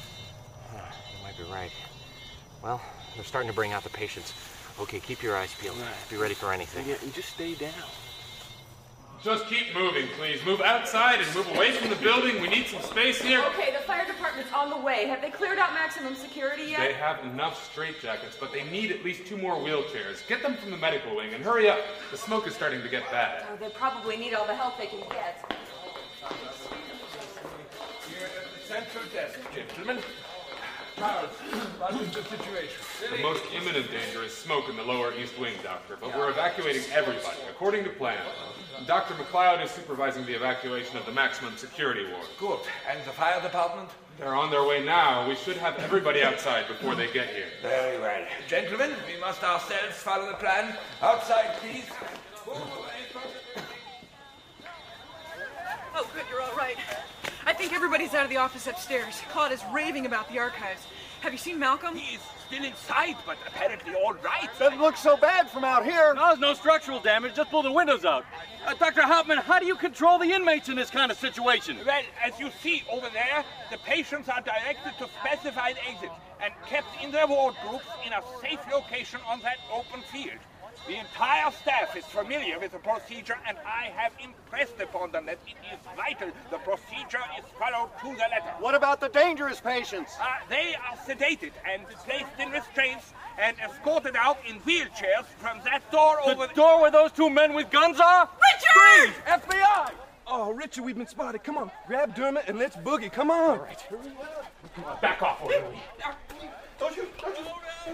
Ah, 0.74 0.94
you 1.10 1.22
might 1.24 1.36
be 1.36 1.44
right. 1.52 1.72
Well, 2.62 2.80
they're 3.14 3.24
starting 3.24 3.50
to 3.50 3.54
bring 3.54 3.72
out 3.72 3.82
the 3.82 3.90
patients. 3.90 4.32
Okay, 4.80 5.00
keep 5.00 5.22
your 5.22 5.36
eyes 5.36 5.54
peeled. 5.60 5.76
Be 6.10 6.16
ready 6.16 6.34
for 6.34 6.52
anything. 6.52 6.86
Yeah, 6.88 6.96
and 7.02 7.12
just 7.12 7.30
stay 7.30 7.54
down. 7.54 7.72
Just 9.22 9.46
keep 9.46 9.72
moving, 9.72 10.08
please. 10.18 10.44
Move 10.44 10.60
outside 10.60 11.20
and 11.20 11.34
move 11.34 11.48
away 11.54 11.70
from 11.70 11.90
the 11.90 11.96
building. 11.96 12.42
We 12.42 12.48
need 12.48 12.66
some 12.66 12.82
space 12.82 13.20
here. 13.20 13.40
Okay, 13.54 13.72
the 13.72 13.78
fire 13.84 14.04
department's 14.04 14.52
on 14.52 14.68
the 14.68 14.76
way. 14.76 15.06
Have 15.06 15.20
they 15.20 15.30
cleared 15.30 15.58
out 15.58 15.72
maximum 15.74 16.16
security 16.16 16.64
yet? 16.64 16.80
They 16.80 16.92
have 16.94 17.24
enough 17.24 17.72
straitjackets, 17.72 18.40
but 18.40 18.52
they 18.52 18.64
need 18.64 18.90
at 18.90 19.04
least 19.04 19.24
two 19.24 19.36
more 19.36 19.54
wheelchairs. 19.54 20.26
Get 20.26 20.42
them 20.42 20.56
from 20.56 20.72
the 20.72 20.76
medical 20.76 21.14
wing 21.14 21.34
and 21.34 21.44
hurry 21.44 21.70
up. 21.70 21.78
The 22.10 22.16
smoke 22.16 22.48
is 22.48 22.54
starting 22.54 22.82
to 22.82 22.88
get 22.88 23.08
bad. 23.12 23.44
Oh, 23.48 23.56
they 23.56 23.68
probably 23.68 24.16
need 24.16 24.34
all 24.34 24.46
the 24.46 24.56
help 24.56 24.76
they 24.76 24.86
can 24.86 25.00
get. 25.10 25.51
Gentlemen. 29.84 30.04
Charles, 30.96 31.30
what 31.78 31.94
is 32.00 32.14
the 32.14 32.22
situation? 32.22 32.78
The 33.16 33.22
most 33.22 33.42
imminent 33.54 33.90
danger 33.90 34.22
is 34.22 34.32
smoke 34.32 34.68
in 34.68 34.76
the 34.76 34.82
lower 34.82 35.12
east 35.14 35.38
wing, 35.38 35.54
Doctor, 35.62 35.96
but 36.00 36.16
we're 36.16 36.30
evacuating 36.30 36.82
everybody, 36.92 37.38
according 37.50 37.84
to 37.84 37.90
plan. 37.90 38.20
Dr. 38.86 39.14
McLeod 39.14 39.64
is 39.64 39.70
supervising 39.70 40.26
the 40.26 40.34
evacuation 40.34 40.96
of 40.96 41.06
the 41.06 41.12
maximum 41.12 41.56
security 41.56 42.04
ward. 42.12 42.26
Good. 42.38 42.60
And 42.88 43.00
the 43.04 43.10
fire 43.10 43.40
department? 43.40 43.88
They're 44.18 44.34
on 44.34 44.50
their 44.50 44.64
way 44.64 44.84
now. 44.84 45.26
We 45.26 45.34
should 45.34 45.56
have 45.56 45.78
everybody 45.78 46.22
outside 46.22 46.68
before 46.68 46.94
they 46.94 47.10
get 47.12 47.28
here. 47.28 47.46
Very 47.62 47.98
well. 47.98 48.24
Gentlemen, 48.46 48.92
we 49.12 49.18
must 49.18 49.42
ourselves 49.42 49.96
follow 49.96 50.28
the 50.28 50.34
plan. 50.34 50.76
Outside, 51.00 51.56
please. 51.56 51.86
Think 58.12 58.20
out 58.20 58.24
of 58.26 58.30
the 58.30 58.36
office 58.36 58.66
upstairs. 58.66 59.22
Claude 59.30 59.52
is 59.52 59.62
raving 59.72 60.04
about 60.04 60.30
the 60.30 60.38
archives. 60.38 60.82
Have 61.22 61.32
you 61.32 61.38
seen 61.38 61.58
Malcolm? 61.58 61.96
He's 61.96 62.20
still 62.46 62.62
inside, 62.62 63.16
but 63.24 63.38
apparently 63.46 63.94
all 63.94 64.12
right. 64.12 64.50
Doesn't 64.58 64.82
look 64.82 64.98
so 64.98 65.16
bad 65.16 65.48
from 65.48 65.64
out 65.64 65.82
here. 65.82 66.12
No, 66.12 66.26
there's 66.26 66.38
no 66.38 66.52
structural 66.52 67.00
damage. 67.00 67.34
Just 67.34 67.50
blow 67.50 67.62
the 67.62 67.72
windows 67.72 68.04
out. 68.04 68.26
Uh, 68.66 68.74
Dr. 68.74 69.00
Hauptmann, 69.00 69.38
how 69.38 69.58
do 69.58 69.64
you 69.64 69.76
control 69.76 70.18
the 70.18 70.30
inmates 70.30 70.68
in 70.68 70.76
this 70.76 70.90
kind 70.90 71.10
of 71.10 71.16
situation? 71.16 71.78
Well, 71.86 72.02
as 72.22 72.38
you 72.38 72.50
see 72.62 72.82
over 72.90 73.08
there, 73.14 73.46
the 73.70 73.78
patients 73.78 74.28
are 74.28 74.42
directed 74.42 74.92
to 74.98 75.08
specified 75.18 75.76
exits 75.88 76.12
and 76.42 76.52
kept 76.66 76.88
in 77.02 77.12
their 77.12 77.26
ward 77.26 77.54
groups 77.66 77.86
in 78.04 78.12
a 78.12 78.20
safe 78.42 78.60
location 78.70 79.20
on 79.26 79.40
that 79.40 79.56
open 79.72 80.02
field. 80.02 80.38
The 80.86 80.98
entire 80.98 81.50
staff 81.52 81.96
is 81.96 82.04
familiar 82.06 82.58
with 82.58 82.72
the 82.72 82.78
procedure, 82.78 83.36
and 83.46 83.56
I 83.64 83.92
have 83.94 84.12
impressed 84.22 84.80
upon 84.80 85.12
them 85.12 85.26
that 85.26 85.38
it 85.46 85.54
is 85.72 85.78
vital 85.96 86.30
the 86.50 86.58
procedure 86.58 87.22
is 87.38 87.44
followed 87.58 87.90
to 88.00 88.08
the 88.08 88.28
letter. 88.30 88.52
What 88.58 88.74
about 88.74 89.00
the 89.00 89.08
dangerous 89.08 89.60
patients? 89.60 90.12
Uh, 90.20 90.26
they 90.48 90.74
are 90.74 90.96
sedated 91.06 91.52
and 91.70 91.86
placed 92.04 92.26
in 92.38 92.50
restraints 92.50 93.12
and 93.38 93.56
escorted 93.60 94.16
out 94.16 94.38
in 94.48 94.58
wheelchairs 94.60 95.24
from 95.38 95.60
that 95.64 95.88
door 95.92 96.18
The 96.24 96.32
over 96.32 96.46
the... 96.48 96.54
door 96.54 96.80
where 96.82 96.90
those 96.90 97.12
two 97.12 97.30
men 97.30 97.54
with 97.54 97.70
guns 97.70 98.00
are? 98.00 98.28
Richard! 98.54 99.14
Freeze! 99.14 99.40
FBI! 99.40 99.92
Oh, 100.26 100.52
Richard, 100.52 100.84
we've 100.84 100.96
been 100.96 101.06
spotted. 101.06 101.44
Come 101.44 101.58
on, 101.58 101.70
grab 101.86 102.14
Dermot 102.16 102.44
and 102.48 102.58
let's 102.58 102.76
boogie. 102.76 103.12
Come 103.12 103.30
on. 103.30 103.58
All 103.58 103.64
right. 103.64 105.00
Back 105.00 105.22
off, 105.22 105.42
orderly. 105.42 105.78
Don't 106.78 106.96
you? 106.96 107.06
Don't 107.20 107.38
you? 107.38 107.44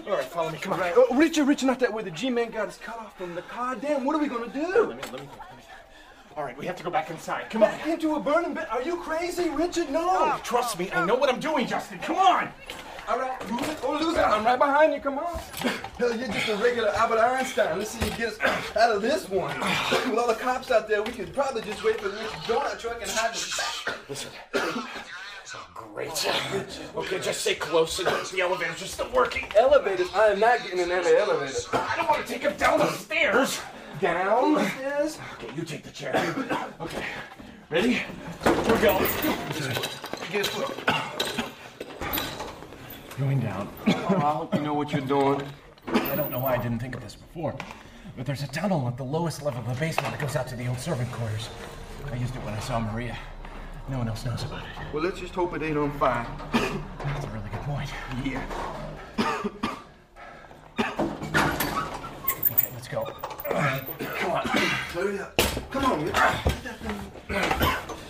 All 0.09 0.15
right, 0.15 0.25
follow 0.25 0.49
me. 0.49 0.57
Come 0.57 0.73
on. 0.73 0.81
Oh, 0.95 1.15
Richard, 1.15 1.47
Richard, 1.47 1.67
not 1.67 1.79
that 1.81 1.93
way. 1.93 2.01
The 2.01 2.09
G-man 2.09 2.49
got 2.49 2.67
us 2.67 2.79
cut 2.79 2.97
off 2.97 3.15
from 3.15 3.35
the 3.35 3.43
car. 3.43 3.75
Damn, 3.75 4.03
what 4.03 4.15
are 4.15 4.19
we 4.19 4.27
gonna 4.27 4.47
do? 4.47 4.59
Let 4.61 4.73
me, 4.73 4.95
let 4.95 4.97
me, 4.97 5.03
let 5.11 5.21
me. 5.21 5.29
All 6.35 6.43
right, 6.43 6.57
we 6.57 6.65
have 6.65 6.75
to 6.77 6.83
go 6.83 6.89
back 6.89 7.11
inside. 7.11 7.49
Come 7.51 7.61
on. 7.61 7.69
Back 7.69 7.85
into 7.85 8.15
a 8.15 8.19
burning 8.19 8.55
bed? 8.55 8.67
Are 8.71 8.81
you 8.81 8.97
crazy, 8.97 9.49
Richard? 9.49 9.91
No. 9.91 10.01
Oh, 10.03 10.41
trust 10.43 10.79
me, 10.79 10.91
I 10.91 11.05
know 11.05 11.15
what 11.15 11.29
I'm 11.31 11.39
doing, 11.39 11.67
Justin. 11.67 11.99
Come 11.99 12.15
on. 12.15 12.49
All 13.07 13.19
right, 13.19 13.51
move 13.51 13.69
it 13.69 13.83
or 13.83 13.95
oh, 13.95 13.99
lose 13.99 14.15
it. 14.15 14.21
I'm 14.21 14.43
right 14.43 14.57
behind 14.57 14.93
you. 14.93 14.99
Come 14.99 15.19
on. 15.19 15.37
Hell, 15.99 16.15
you're 16.15 16.27
just 16.27 16.47
a 16.49 16.55
regular 16.55 16.89
Albert 16.89 17.19
Einstein. 17.19 17.77
Let's 17.77 17.91
see 17.91 18.05
if 18.05 18.11
you 18.19 18.25
get 18.25 18.41
us 18.41 18.75
out 18.77 18.95
of 18.95 19.01
this 19.03 19.29
one. 19.29 19.59
With 19.59 20.17
all 20.17 20.27
the 20.27 20.35
cops 20.35 20.71
out 20.71 20.87
there, 20.87 21.03
we 21.03 21.11
could 21.11 21.33
probably 21.35 21.61
just 21.61 21.83
wait 21.83 22.01
for 22.01 22.09
the 22.09 22.17
donut 22.47 22.79
truck 22.79 22.99
and 23.01 23.11
hide 23.11 23.35
in 23.35 23.41
the 23.41 23.93
back. 23.93 24.09
Listen. 24.09 24.31
Great. 25.93 26.09
Okay, 26.95 27.19
just 27.19 27.41
stay 27.41 27.55
close. 27.55 27.97
The 27.97 28.41
elevators 28.41 28.81
are 28.81 28.85
still 28.85 29.09
working. 29.11 29.45
Elevators? 29.57 30.07
I 30.13 30.27
am 30.27 30.39
not 30.39 30.61
getting 30.63 30.79
in 30.79 30.91
every 30.91 31.17
elevator. 31.17 31.57
I 31.73 31.95
don't 31.95 32.09
want 32.09 32.25
to 32.25 32.33
take 32.33 32.41
him 32.41 32.55
down 32.57 32.79
the 32.79 32.91
stairs. 32.91 33.59
Down 34.01 34.53
the 34.53 34.69
stairs? 34.69 35.19
Okay, 35.33 35.55
you 35.55 35.63
take 35.63 35.83
the 35.83 35.91
chair. 35.91 36.13
Okay. 36.79 37.03
Ready? 37.69 37.93
Here 37.93 38.03
we 38.43 38.81
go. 38.81 38.99
Get 40.31 40.51
Going 43.17 43.39
down. 43.39 43.69
Oh, 43.87 44.15
I 44.15 44.31
hope 44.33 44.55
you 44.55 44.61
know 44.61 44.73
what 44.73 44.91
you're 44.91 45.01
doing. 45.01 45.41
I 45.87 46.15
don't 46.15 46.31
know 46.31 46.39
why 46.39 46.55
I 46.55 46.57
didn't 46.61 46.79
think 46.79 46.95
of 46.95 47.01
this 47.01 47.15
before, 47.15 47.55
but 48.15 48.25
there's 48.25 48.43
a 48.43 48.47
tunnel 48.47 48.87
at 48.87 48.97
the 48.97 49.03
lowest 49.03 49.43
level 49.43 49.61
of 49.61 49.67
the 49.67 49.75
basement 49.75 50.11
that 50.11 50.19
goes 50.19 50.35
out 50.35 50.47
to 50.49 50.55
the 50.55 50.67
old 50.67 50.79
servant 50.79 51.11
quarters. 51.11 51.49
I 52.11 52.15
used 52.15 52.35
it 52.35 52.43
when 52.43 52.53
I 52.53 52.59
saw 52.59 52.79
Maria. 52.79 53.17
No 53.89 53.97
one 53.97 54.07
else 54.07 54.23
knows 54.23 54.43
about 54.43 54.59
it. 54.61 54.93
Well, 54.93 55.03
let's 55.03 55.19
just 55.19 55.33
hope 55.33 55.55
it 55.55 55.63
ain't 55.63 55.77
on 55.77 55.91
fire. 55.97 56.27
That's 56.53 57.25
a 57.25 57.29
really 57.29 57.49
good 57.49 57.61
point. 57.61 57.89
Yeah. 58.23 58.45
Okay, 62.51 62.67
let's 62.73 62.87
go. 62.87 63.03
Come 63.05 64.31
on. 64.31 64.47
Hurry 64.47 65.19
up. 65.19 65.35
Come 65.71 65.85
on, 65.85 66.05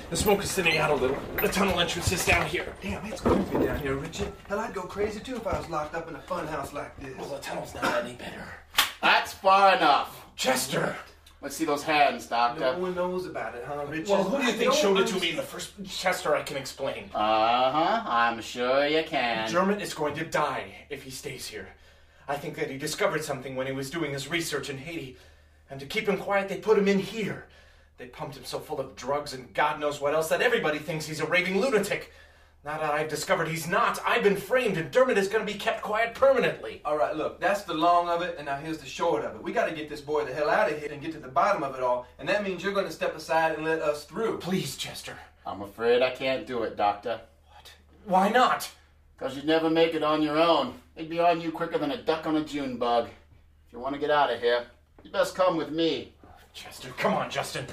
The 0.10 0.16
smoke 0.16 0.44
is 0.44 0.52
thinning 0.52 0.78
out 0.78 0.92
a 0.92 0.96
little. 0.96 1.18
The 1.42 1.48
tunnel 1.48 1.80
entrance 1.80 2.12
is 2.12 2.26
down 2.26 2.46
here. 2.46 2.74
Damn, 2.82 3.06
it's 3.06 3.22
creepy 3.22 3.66
down 3.66 3.80
here, 3.80 3.96
Richard. 3.96 4.32
Hell, 4.48 4.60
I'd 4.60 4.74
go 4.74 4.84
crazy 4.84 5.20
too 5.20 5.36
if 5.38 5.48
I 5.48 5.58
was 5.58 5.70
locked 5.70 5.96
up 5.96 6.08
in 6.08 6.16
a 6.16 6.22
fun 6.22 6.48
house 6.48 6.74
like 6.74 6.98
this. 7.00 7.16
Well, 7.18 7.30
the 7.30 7.40
tunnel's 7.40 7.74
not 7.74 8.04
any 8.04 8.14
better. 8.14 8.46
That's 9.02 9.34
far 9.34 9.76
enough. 9.76 10.26
Chester! 10.36 10.96
Let's 11.42 11.56
see 11.56 11.64
those 11.64 11.84
hands, 11.84 12.26
Doctor. 12.26 12.60
No 12.60 12.80
one 12.80 12.96
knows 12.96 13.26
about 13.26 13.56
it, 13.56 13.64
huh, 13.66 13.86
Richard? 13.88 14.10
Well, 14.10 14.24
who 14.26 14.40
do 14.40 14.44
you 14.44 14.52
think 14.52 14.74
showed 14.74 14.96
don't 14.96 15.04
it 15.04 15.08
to 15.08 15.20
me 15.22 15.30
in 15.30 15.36
the 15.38 15.42
first? 15.42 15.72
Chester, 15.88 16.36
I 16.36 16.42
can 16.42 16.58
explain. 16.58 17.10
Uh 17.14 17.72
huh. 17.72 18.04
I'm 18.06 18.42
sure 18.42 18.86
you 18.86 19.04
can. 19.04 19.50
German 19.50 19.80
is 19.80 19.94
going 19.94 20.16
to 20.16 20.26
die 20.26 20.86
if 20.90 21.04
he 21.04 21.10
stays 21.10 21.48
here. 21.48 21.70
I 22.28 22.36
think 22.36 22.56
that 22.58 22.70
he 22.70 22.78
discovered 22.78 23.24
something 23.24 23.56
when 23.56 23.68
he 23.68 23.74
was 23.74 23.90
doing 23.90 24.12
his 24.12 24.30
research 24.30 24.70
in 24.70 24.78
Haiti. 24.78 25.18
And 25.70 25.80
to 25.80 25.86
keep 25.86 26.10
him 26.10 26.18
quiet, 26.18 26.50
they 26.50 26.58
put 26.58 26.78
him 26.78 26.88
in 26.88 27.00
here. 27.00 27.46
They 27.98 28.08
pumped 28.08 28.38
him 28.38 28.46
so 28.46 28.60
full 28.60 28.80
of 28.80 28.96
drugs 28.96 29.34
and 29.34 29.54
God 29.54 29.80
knows 29.80 30.00
what 30.00 30.14
else 30.14 30.30
that 30.30 30.42
everybody 30.42 30.80
thinks 30.80 31.06
he's 31.06 31.20
a 31.20 31.26
raving 31.26 31.60
lunatic. 31.60 32.14
Now 32.66 32.78
that 32.78 32.94
I've 32.94 33.08
discovered 33.08 33.48
he's 33.48 33.70
not, 33.70 34.02
I've 34.06 34.22
been 34.24 34.36
framed 34.36 34.78
and 34.78 34.92
Dermot 34.92 35.18
is 35.18 35.30
going 35.30 35.46
to 35.46 35.52
be 35.52 35.58
kept 35.58 35.82
quiet 35.82 36.14
permanently. 36.14 36.82
All 36.84 36.98
right, 36.98 37.16
look, 37.16 37.40
that's 37.40 37.62
the 37.62 37.74
long 37.74 38.10
of 38.10 38.22
it, 38.22 38.36
and 38.38 38.48
now 38.48 38.58
here's 38.58 38.80
the 38.80 38.86
short 38.86 39.24
of 39.24 39.36
it. 39.36 39.42
We 39.42 39.54
got 39.54 39.70
to 39.70 39.76
get 39.76 39.88
this 39.88 40.02
boy 40.02 40.26
the 40.26 40.34
hell 40.34 40.50
out 40.50 40.70
of 40.70 40.78
here 40.78 40.92
and 40.92 41.02
get 41.02 41.14
to 41.14 41.20
the 41.20 41.30
bottom 41.30 41.64
of 41.64 41.76
it 41.76 41.82
all, 41.82 42.06
and 42.20 42.28
that 42.28 42.44
means 42.44 42.62
you're 42.62 42.74
going 42.74 42.86
to 42.86 42.92
step 42.92 43.16
aside 43.16 43.56
and 43.56 43.64
let 43.64 43.82
us 43.82 44.04
through. 44.04 44.40
Please, 44.40 44.76
Chester. 44.76 45.18
I'm 45.46 45.62
afraid 45.62 46.02
I 46.02 46.10
can't 46.10 46.46
do 46.46 46.64
it, 46.64 46.76
Doctor. 46.76 47.22
What? 47.48 47.72
Why 48.04 48.30
not? 48.30 48.70
Because 49.18 49.38
you'd 49.38 49.46
never 49.46 49.70
make 49.70 49.94
it 49.94 50.04
on 50.04 50.22
your 50.22 50.38
own. 50.38 50.74
They'd 50.96 51.10
be 51.10 51.20
on 51.20 51.40
you 51.40 51.52
quicker 51.52 51.78
than 51.78 51.92
a 51.92 52.02
duck 52.02 52.28
on 52.28 52.36
a 52.36 52.44
June 52.44 52.76
bug. 52.76 53.08
If 53.68 53.74
you 53.74 53.80
want 53.80 53.96
to 53.96 54.02
get 54.02 54.12
out 54.12 54.34
of 54.34 54.42
here, 54.42 54.66
you 55.02 55.12
best 55.12 55.34
come 55.34 55.56
with 55.56 55.72
me. 55.72 56.12
Chester, 56.54 56.90
come 56.98 57.14
on, 57.14 57.30
Justin. 57.30 57.66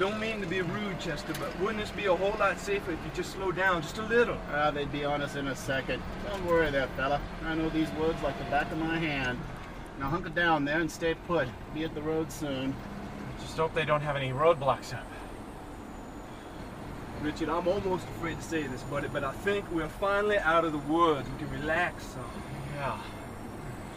Don't 0.00 0.18
mean 0.18 0.40
to 0.40 0.46
be 0.46 0.62
rude, 0.62 0.98
Chester, 0.98 1.34
but 1.38 1.60
wouldn't 1.60 1.78
this 1.78 1.90
be 1.90 2.06
a 2.06 2.16
whole 2.16 2.34
lot 2.38 2.58
safer 2.58 2.90
if 2.90 2.98
you 3.04 3.10
just 3.14 3.32
slow 3.32 3.52
down 3.52 3.82
just 3.82 3.98
a 3.98 4.02
little? 4.02 4.38
Ah, 4.50 4.70
they'd 4.70 4.90
be 4.90 5.04
on 5.04 5.20
us 5.20 5.36
in 5.36 5.46
a 5.48 5.54
second. 5.54 6.02
Don't 6.26 6.42
worry 6.46 6.70
there, 6.70 6.86
fella. 6.96 7.20
I 7.44 7.54
know 7.54 7.68
these 7.68 7.90
woods 7.92 8.20
like 8.22 8.38
the 8.38 8.44
back 8.44 8.72
of 8.72 8.78
my 8.78 8.98
hand. 8.98 9.38
Now 9.98 10.08
hunker 10.08 10.30
down 10.30 10.64
there 10.64 10.80
and 10.80 10.90
stay 10.90 11.14
put. 11.26 11.48
Be 11.74 11.84
at 11.84 11.94
the 11.94 12.00
road 12.00 12.32
soon. 12.32 12.74
Just 13.40 13.58
hope 13.58 13.74
they 13.74 13.84
don't 13.84 14.00
have 14.00 14.16
any 14.16 14.30
roadblocks 14.30 14.94
up. 14.94 15.04
Richard, 17.20 17.50
I'm 17.50 17.68
almost 17.68 18.06
afraid 18.16 18.38
to 18.38 18.42
say 18.42 18.66
this, 18.66 18.82
buddy, 18.84 19.08
but 19.08 19.22
I 19.22 19.32
think 19.32 19.70
we're 19.70 19.86
finally 19.86 20.38
out 20.38 20.64
of 20.64 20.72
the 20.72 20.78
woods. 20.78 21.28
We 21.28 21.44
can 21.44 21.60
relax 21.60 22.04
some. 22.04 22.24
Yeah. 22.76 22.98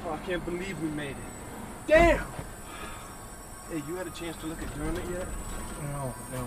Oh, 0.06 0.12
I 0.12 0.18
can't 0.26 0.44
believe 0.44 0.82
we 0.82 0.90
made 0.90 1.12
it. 1.12 1.88
Damn! 1.88 2.28
Hey, 3.72 3.82
you 3.88 3.96
had 3.96 4.08
a 4.08 4.12
chance 4.12 4.36
to 4.42 4.48
look 4.48 4.62
at 4.62 4.76
Dermot 4.76 5.10
yet? 5.10 5.28
No, 5.82 6.14
no. 6.32 6.44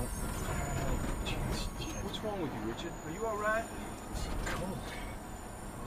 What's 2.02 2.20
wrong 2.20 2.40
with 2.40 2.52
you, 2.54 2.60
Richard? 2.70 2.92
Are 3.06 3.12
you 3.12 3.26
all 3.26 3.36
right? 3.36 3.64
So 4.14 4.30
cold. 4.46 4.78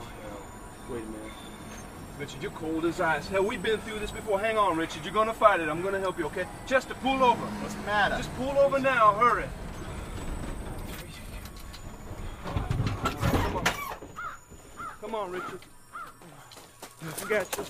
Oh, 0.00 0.08
hell. 0.22 0.94
Wait 0.94 1.02
a 1.02 1.06
minute. 1.06 1.32
Richard, 2.18 2.42
you're 2.42 2.52
cold 2.52 2.84
as 2.84 3.00
ice. 3.00 3.28
Hell, 3.28 3.44
we've 3.44 3.62
been 3.62 3.78
through 3.80 3.98
this 3.98 4.10
before. 4.10 4.38
Hang 4.38 4.58
on, 4.58 4.76
Richard. 4.76 5.04
You're 5.04 5.14
gonna 5.14 5.32
fight 5.32 5.60
it. 5.60 5.68
I'm 5.68 5.80
gonna 5.82 5.98
help 6.00 6.18
you, 6.18 6.26
okay? 6.26 6.46
Chester, 6.66 6.94
pull 7.02 7.24
over. 7.24 7.40
What's 7.40 7.74
the 7.74 7.82
matter? 7.82 8.16
Just 8.16 8.34
pull 8.36 8.58
over 8.58 8.78
now. 8.78 9.14
Hurry. 9.14 9.46
Come 13.24 13.56
on. 13.56 13.64
Come 15.00 15.14
on, 15.14 15.30
Richard. 15.32 15.60
I 17.02 17.28
got 17.28 17.56
you. 17.56 17.64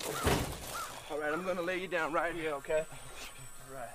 All 1.13 1.21
right, 1.21 1.33
I'm 1.33 1.45
gonna 1.45 1.63
lay 1.63 1.81
you 1.81 1.87
down 1.87 2.13
right 2.13 2.35
here, 2.35 2.53
okay? 2.55 2.85
All 3.69 3.77
right. 3.77 3.89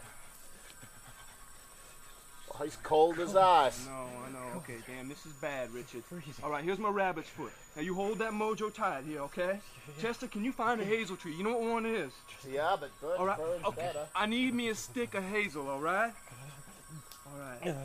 He's 2.63 2.75
cold 2.77 3.19
as 3.19 3.35
ice. 3.35 3.85
No, 3.87 3.93
I 4.27 4.31
know. 4.31 4.57
Okay, 4.57 4.77
damn, 4.87 5.09
this 5.09 5.25
is 5.25 5.33
bad, 5.33 5.71
Richard. 5.73 6.03
All 6.43 6.49
right, 6.49 6.63
here's 6.63 6.79
my 6.79 6.89
rabbit's 6.89 7.29
foot. 7.29 7.51
Now 7.75 7.81
you 7.81 7.93
hold 7.93 8.19
that 8.19 8.31
mojo 8.31 8.73
tight 8.73 9.03
here, 9.05 9.19
okay? 9.21 9.59
Chester, 10.01 10.27
can 10.27 10.43
you 10.45 10.51
find 10.51 10.79
a 10.79 10.85
hazel 10.85 11.15
tree? 11.17 11.33
You 11.35 11.43
know 11.43 11.57
what 11.57 11.61
one 11.69 11.85
is? 11.85 12.11
Yeah, 12.49 12.75
but 12.79 12.89
burn, 13.01 13.17
All 13.19 13.25
right. 13.25 13.37
burns 13.37 13.65
Okay. 13.65 13.81
better. 13.81 14.05
I 14.15 14.25
need 14.25 14.53
me 14.53 14.69
a 14.69 14.75
stick 14.75 15.13
of 15.15 15.23
hazel. 15.23 15.67
All 15.69 15.79
right. 15.81 16.13
All 17.31 17.39
right. 17.39 17.59
Damn. 17.63 17.75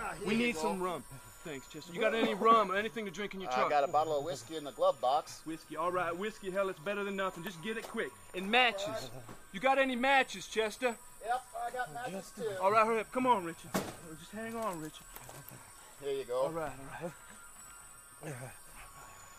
Ah, 0.00 0.14
We 0.24 0.34
need 0.36 0.54
go. 0.54 0.62
some 0.62 0.80
rum. 0.82 1.04
Thanks, 1.44 1.66
Chester. 1.68 1.92
You 1.92 2.00
got 2.00 2.14
any 2.14 2.34
rum 2.34 2.70
or 2.72 2.76
anything 2.76 3.04
to 3.04 3.10
drink 3.10 3.34
in 3.34 3.40
your 3.40 3.50
truck? 3.50 3.66
I 3.66 3.70
got 3.70 3.84
a 3.84 3.92
bottle 3.92 4.18
of 4.18 4.24
whiskey 4.24 4.56
in 4.56 4.64
the 4.64 4.72
glove 4.72 5.00
box. 5.00 5.40
Whiskey. 5.44 5.76
All 5.76 5.92
right, 5.92 6.16
whiskey. 6.16 6.50
Hell, 6.50 6.68
it's 6.68 6.80
better 6.80 7.04
than 7.04 7.16
nothing. 7.16 7.44
Just 7.44 7.62
get 7.62 7.76
it 7.76 7.86
quick. 7.86 8.10
And 8.34 8.50
matches. 8.50 9.10
You 9.52 9.60
got 9.60 9.78
any 9.78 9.96
matches, 9.96 10.46
Chester? 10.46 10.96
Yep, 11.24 11.42
I 11.66 11.70
got 11.70 11.88
oh, 11.90 11.94
matches 11.94 12.32
too. 12.36 12.48
All 12.62 12.70
right, 12.70 12.86
hurry 12.86 13.00
up. 13.00 13.12
Come 13.12 13.26
on, 13.26 13.44
Richard. 13.44 13.70
Just 14.18 14.32
hang 14.32 14.56
on, 14.56 14.80
Richard. 14.80 15.04
Here 16.02 16.14
you 16.14 16.24
go. 16.24 16.42
All 16.42 16.50
right, 16.50 16.72
all 17.02 18.30
right. 18.30 18.34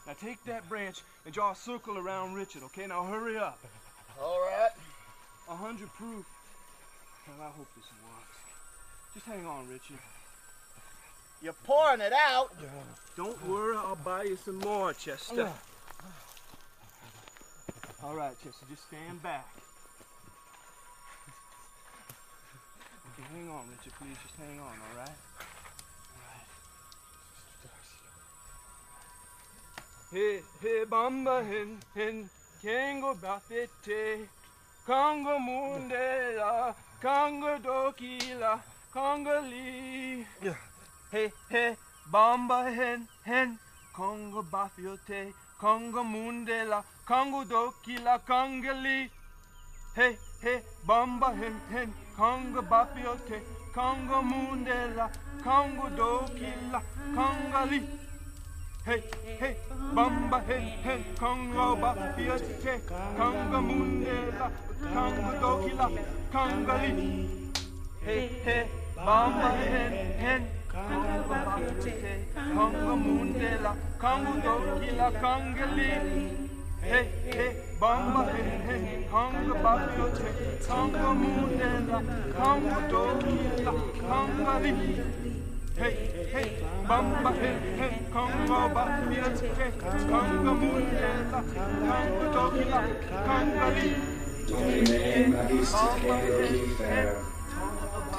Now 0.08 0.14
take 0.22 0.44
that 0.46 0.68
branch 0.68 1.02
and 1.26 1.34
draw 1.34 1.52
a 1.52 1.56
circle 1.56 1.98
around 1.98 2.34
Richard, 2.34 2.64
okay? 2.64 2.88
Now 2.88 3.04
hurry 3.04 3.38
up. 3.38 3.60
All 4.22 4.40
right. 4.42 4.72
A 5.50 5.56
hundred 5.56 5.90
proof. 5.94 6.26
Well, 7.28 7.48
I 7.48 7.52
hope 7.52 7.68
this 7.76 7.86
works. 8.04 8.38
Just 9.14 9.26
hang 9.26 9.46
on, 9.46 9.68
Richard. 9.70 10.00
You're 11.42 11.54
pouring 11.64 12.02
it 12.02 12.14
out. 12.14 12.52
Don't 13.16 13.48
worry, 13.48 13.78
I'll 13.78 13.96
buy 13.96 14.24
you 14.24 14.36
some 14.36 14.60
more, 14.60 14.94
Chester. 14.94 15.50
All 18.04 18.16
right, 18.16 18.36
Chester, 18.44 18.66
just 18.70 18.88
stand 18.88 19.22
back. 19.22 19.48
Okay, 23.20 23.28
hang 23.36 23.50
on, 23.50 23.66
Richard, 23.70 23.94
please. 24.00 24.18
Just 24.24 24.36
hang 24.38 24.60
on, 24.60 24.76
all 24.80 24.96
right? 24.98 25.18
Hey, 30.12 30.42
hey, 30.62 30.86
bamba, 30.86 31.46
hen, 31.46 31.78
hen, 31.96 32.30
kengo 32.64 33.16
bafete, 33.16 34.28
kongo 34.86 35.38
mundela, 35.38 36.74
kongo 37.02 37.58
dokila, 37.58 38.60
kongo 38.94 39.42
li. 39.42 40.26
Hey, 41.12 41.32
hey, 41.50 41.76
bamba, 42.12 42.74
hen, 42.74 43.08
hen, 43.26 43.60
kongo 43.94 44.44
bafiote, 44.44 45.34
kongo 45.60 46.04
mundela, 46.04 46.84
kongo 47.06 47.44
dokila, 47.44 48.20
kongo 48.26 48.74
li. 48.82 49.10
Hey, 50.00 50.16
hey, 50.42 50.62
bamba, 50.88 51.36
hen, 51.36 51.56
hen, 51.70 51.94
kongo 52.16 52.62
bafiote, 52.62 53.42
kongo 53.74 54.22
mundela, 54.22 55.10
kongo 55.44 55.90
dokila, 55.90 56.82
kongo 57.14 57.66
li. 57.70 57.82
Hey, 58.86 59.04
hey, 59.40 59.56
bamba, 59.94 60.40
hen, 60.48 60.62
hen, 60.84 61.04
Congo, 61.20 61.76
Bafiate, 61.76 62.80
Congo, 62.88 63.60
Mundela, 63.62 64.50
Congo, 64.94 65.32
Dokila, 65.42 65.88
Congo, 66.32 66.78
Li. 66.78 67.28
Hey, 68.02 68.28
hey, 68.46 68.68
bamba, 68.96 69.52
hen, 69.52 69.94
hen, 70.18 70.48
Congo, 70.72 71.24
Bafiate, 71.28 72.24
Congo, 72.56 72.96
Mundela, 72.96 73.76
Congo, 74.00 74.32
Dokila, 74.40 75.12
Congo, 75.22 75.66
Li. 75.76 75.90
Hey, 76.82 77.12
hey, 77.26 77.69
bamba, 77.80 78.26
hen, 78.34 79.06
Congo, 79.10 79.54
Bafiate, 79.64 80.68
Congo, 80.68 81.14
Mundela, 81.22 82.00
Congo, 82.36 82.80
Dokila, 82.92 83.74
Congo, 84.10 84.60
Li. 84.60 84.74
Hey, 85.78 85.96
hey, 86.34 86.50
bamba, 86.88 87.32
hey, 87.34 87.56
hey, 87.78 88.06
Congo, 88.12 88.70
Bafiate, 88.76 89.48
Congo, 90.10 90.54
Mundela, 90.62 91.42
Congo, 91.88 92.26
Dokila, 92.34 92.82
Congo, 93.26 93.70
Li. 93.76 94.20
Domine 94.50 95.28
magister 95.28 95.94
Hieroglypher, 96.02 97.14
te 97.14 97.29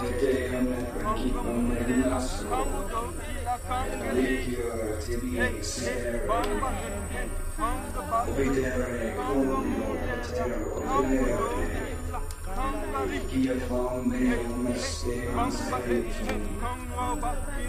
deum 0.00 0.66
principum 0.94 1.72
et 1.72 1.88
nostrum, 2.08 2.68
religior 4.00 4.98
tibi 5.00 5.30
miserere, 5.38 6.24
ovidere 8.28 9.14
conio 9.16 9.88
terror 10.22 10.82
venere, 10.88 11.98
Hier 13.30 13.60
van 13.68 14.08
meum 14.08 14.62
mysterium 14.64 15.50
spiritum, 15.50 16.42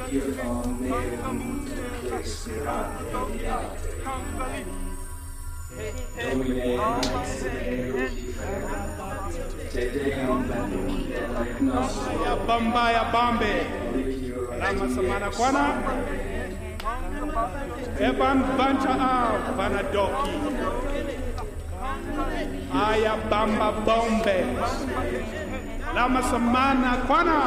hier 0.10 0.34
van 0.38 0.78
meum 0.80 1.66
desperate 2.10 3.22
diate. 3.32 3.90
Domine 6.32 6.76
magister 6.76 7.52
Hieroglypher, 7.62 8.00
te 8.00 8.00
deum 8.00 8.00
principum 8.02 8.50
et 8.50 8.98
nostrum, 8.98 9.21
ya 12.26 12.36
bamba 12.48 12.92
ya 12.92 13.04
bambe 13.14 13.54
lama 14.60 14.86
samana 14.96 15.28
kwana 15.38 15.64
eban 18.00 18.40
bancha 18.58 18.94
a 19.00 19.14
bana 19.58 19.82
doki 19.94 20.36
aya 22.74 23.14
bamba 23.30 23.68
bombe 23.86 24.38
lama 25.96 26.22
samana 26.24 26.92
kwana 27.08 27.40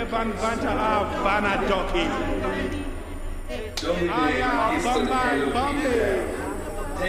eban 0.00 0.28
bancha 0.40 0.72
a 0.90 0.92
bana 1.24 1.52
doki 1.68 2.04
aya 4.22 4.52
bamba 4.84 5.20
bombe 5.54 6.42
te 7.02 7.08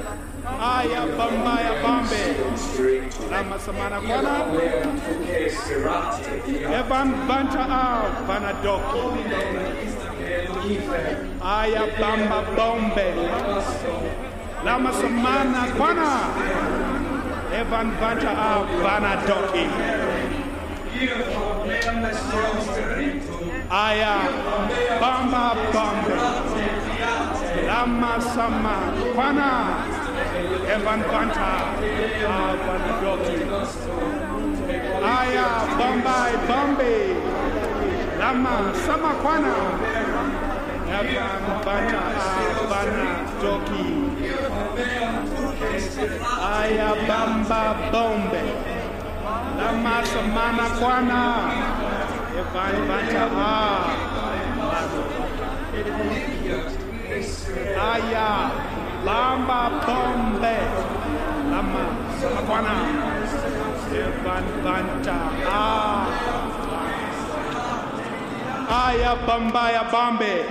aya 0.59 1.01
bamba 1.17 1.55
ya 1.61 1.73
bambe. 1.83 2.23
Lama 3.31 3.57
samana 3.59 3.97
kwana 4.01 4.35
eban 6.79 7.09
banta 7.27 7.63
a 7.69 7.83
bana 8.27 8.51
doki. 8.63 9.05
Aya 11.41 11.83
bamba 11.99 12.39
bombe. 12.55 13.07
Lama 14.65 14.91
samana 14.93 15.61
kwana 15.77 16.09
evan 17.59 17.87
banta 17.99 18.31
a 18.31 18.51
bana 18.83 19.11
doki. 19.27 19.65
Here 21.01 21.61
Aya 23.71 24.19
Bamba 24.99 25.55
Bambe 25.71 26.15
Lama 27.65 28.19
Sama 28.19 28.75
Kwana 29.15 29.49
Evan 30.73 31.01
Banta 31.11 31.51
Avan 32.25 32.83
Doki 33.01 33.37
Aya 35.03 35.47
Bombay 35.77 36.31
Bombe 36.47 36.95
Lama 38.19 38.55
Sama 38.85 39.11
Kwana 39.21 39.55
Evan 40.99 41.43
Banta 41.65 42.01
Avana 42.61 43.09
Doki 43.41 43.87
Aya 46.41 46.95
Bamba 47.07 47.63
Bombe. 47.91 48.43
Lama 49.57 50.03
Samana 50.05 50.67
Kwana. 50.79 51.23
Evan 52.39 52.75
Banta 52.87 53.25
Aya 57.77 58.70
Lamba 59.05 59.61
Bombe 59.85 60.57
Lama 61.51 61.85
Samakwana 62.19 62.75
Evan 63.91 64.45
Banta 64.63 65.17
ah. 65.45 66.05
Aya 68.69 69.15
Bambaya 69.27 69.83
Bombe 69.91 70.45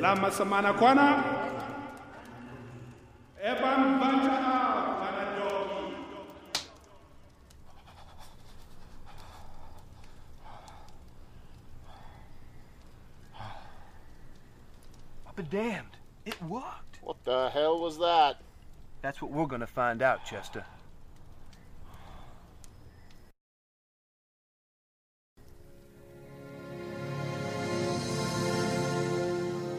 Lama 0.00 0.30
Samana 0.30 0.72
Kwana. 0.74 1.24
Evan 3.42 3.98
Banta 3.98 4.34
I'll 15.26 15.32
be 15.34 15.42
damned. 15.44 15.96
It 16.26 16.40
worked. 16.42 16.83
What 17.24 17.32
the 17.32 17.50
hell 17.58 17.78
was 17.78 17.98
that? 17.98 18.36
That's 19.00 19.22
what 19.22 19.30
we're 19.30 19.46
gonna 19.46 19.66
find 19.66 20.02
out, 20.02 20.26
Chester. 20.26 20.64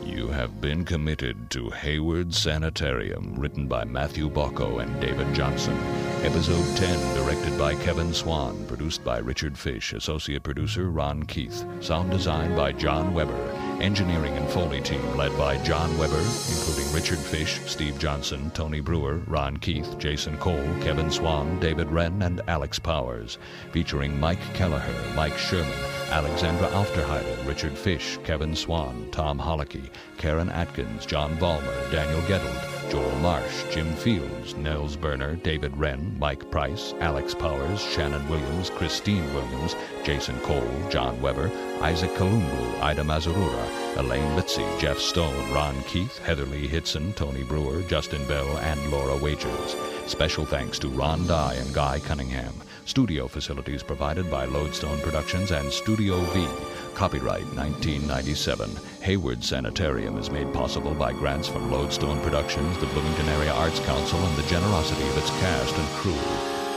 You 0.04 0.28
have 0.30 0.60
been 0.60 0.86
committed 0.86 1.52
to 1.52 1.70
Hayward 1.70 2.34
Sanitarium, 2.34 3.36
written 3.38 3.68
by 3.68 3.84
Matthew 3.84 4.28
Bocco 4.30 4.82
and 4.82 5.00
David 5.00 5.32
Johnson. 5.36 5.78
Episode 6.24 6.78
10, 6.78 7.16
directed 7.16 7.60
by 7.60 7.76
Kevin 7.76 8.12
Swan, 8.12 8.66
produced 8.66 9.04
by 9.04 9.20
Richard 9.20 9.56
Fish, 9.56 9.94
associate 9.94 10.42
producer 10.42 10.90
Ron 10.90 11.24
Keith, 11.24 11.64
sound 11.80 12.10
design 12.10 12.56
by 12.56 12.72
John 12.72 13.14
Weber, 13.14 13.65
engineering 13.82 14.36
and 14.38 14.50
Foley 14.50 14.82
team 14.82 15.02
led 15.16 15.38
by 15.38 15.58
John 15.58 15.98
Weber, 15.98 16.20
including 16.20 16.92
Richard 16.94 17.20
Fish, 17.20 17.60
Steve 17.66 17.98
Johnson, 18.00 18.52
Tony 18.52 18.80
Brewer, 18.80 19.18
Ron 19.28 19.58
Keith, 19.58 19.98
Jason 19.98 20.38
Cole, 20.38 20.68
Kevin 20.82 21.12
Swan, 21.12 21.60
David 21.60 21.90
Wren, 21.90 22.22
and 22.22 22.42
Alex 22.48 22.80
Powers, 22.80 23.38
featuring 23.72 24.20
Mike 24.20 24.42
Kelleher, 24.54 25.14
Mike 25.16 25.38
Sherman, 25.38 25.72
Alexandra 26.10 26.68
Aufderheide, 26.70 27.48
Richard 27.48 27.78
Fish, 27.78 28.18
Kevin 28.24 28.56
Swan, 28.56 29.08
Tom 29.12 29.40
Holicky, 29.40 29.90
Karen 30.18 30.50
Atkins, 30.50 31.06
John 31.06 31.36
Vollmer, 31.38 31.92
Daniel 31.92 32.22
Gettled, 32.28 32.75
Joel 32.90 33.16
Marsh, 33.20 33.64
Jim 33.72 33.94
Fields, 33.96 34.56
Nels 34.56 34.96
Berner, 34.96 35.36
David 35.36 35.76
Wren, 35.78 36.16
Mike 36.20 36.50
Price, 36.52 36.94
Alex 37.00 37.34
Powers, 37.34 37.82
Shannon 37.82 38.28
Williams, 38.30 38.70
Christine 38.70 39.26
Williams, 39.34 39.76
Jason 40.04 40.40
Cole, 40.42 40.72
John 40.90 41.22
Weber, 41.22 41.52
Isaac 41.82 42.12
Kalumbu, 42.12 42.82
Ida 42.82 43.04
Mazurura, 43.04 43.98
Elaine 43.98 44.38
Litzy, 44.38 44.68
Jeff 44.80 45.00
Stone, 45.00 45.52
Ron 45.52 45.82
Keith, 45.84 46.18
Heather 46.20 46.46
Lee 46.46 46.68
Hitson, 46.68 47.14
Tony 47.14 47.44
Brewer, 47.44 47.82
Justin 47.84 48.26
Bell, 48.28 48.58
and 48.60 48.92
Laura 48.92 49.18
Wagers. 49.18 49.76
Special 50.06 50.46
thanks 50.46 50.80
to 50.80 50.88
Ron 50.90 51.26
Dye 51.28 51.56
and 51.56 51.74
Guy 51.74 52.00
Cunningham. 52.00 52.54
Studio 52.86 53.28
facilities 53.28 53.82
provided 53.82 54.30
by 54.30 54.46
Lodestone 54.46 55.00
Productions 55.00 55.50
and 55.50 55.72
Studio 55.72 56.20
V. 56.26 56.48
Copyright 56.94 57.46
1997. 57.56 58.70
Hayward 59.02 59.44
Sanitarium 59.44 60.20
is 60.20 60.30
made 60.30 60.54
possible 60.54 60.94
by 60.94 61.12
grants 61.12 61.48
from 61.48 61.72
Lodestone 61.72 62.22
Productions, 62.22 62.78
the 62.78 62.86
Bloomington 62.86 63.28
Area 63.30 63.52
Arts 63.54 63.80
Council, 63.80 64.20
and 64.20 64.38
the 64.38 64.48
generosity 64.48 65.02
of 65.10 65.18
its 65.18 65.32
cast 65.32 65.76
and 65.76 65.88
crew. 65.98 66.14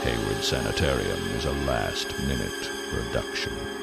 Hayward 0.01 0.43
Sanitarium 0.43 1.19
is 1.37 1.45
a 1.45 1.51
last 1.67 2.07
minute 2.21 2.71
production. 2.89 3.78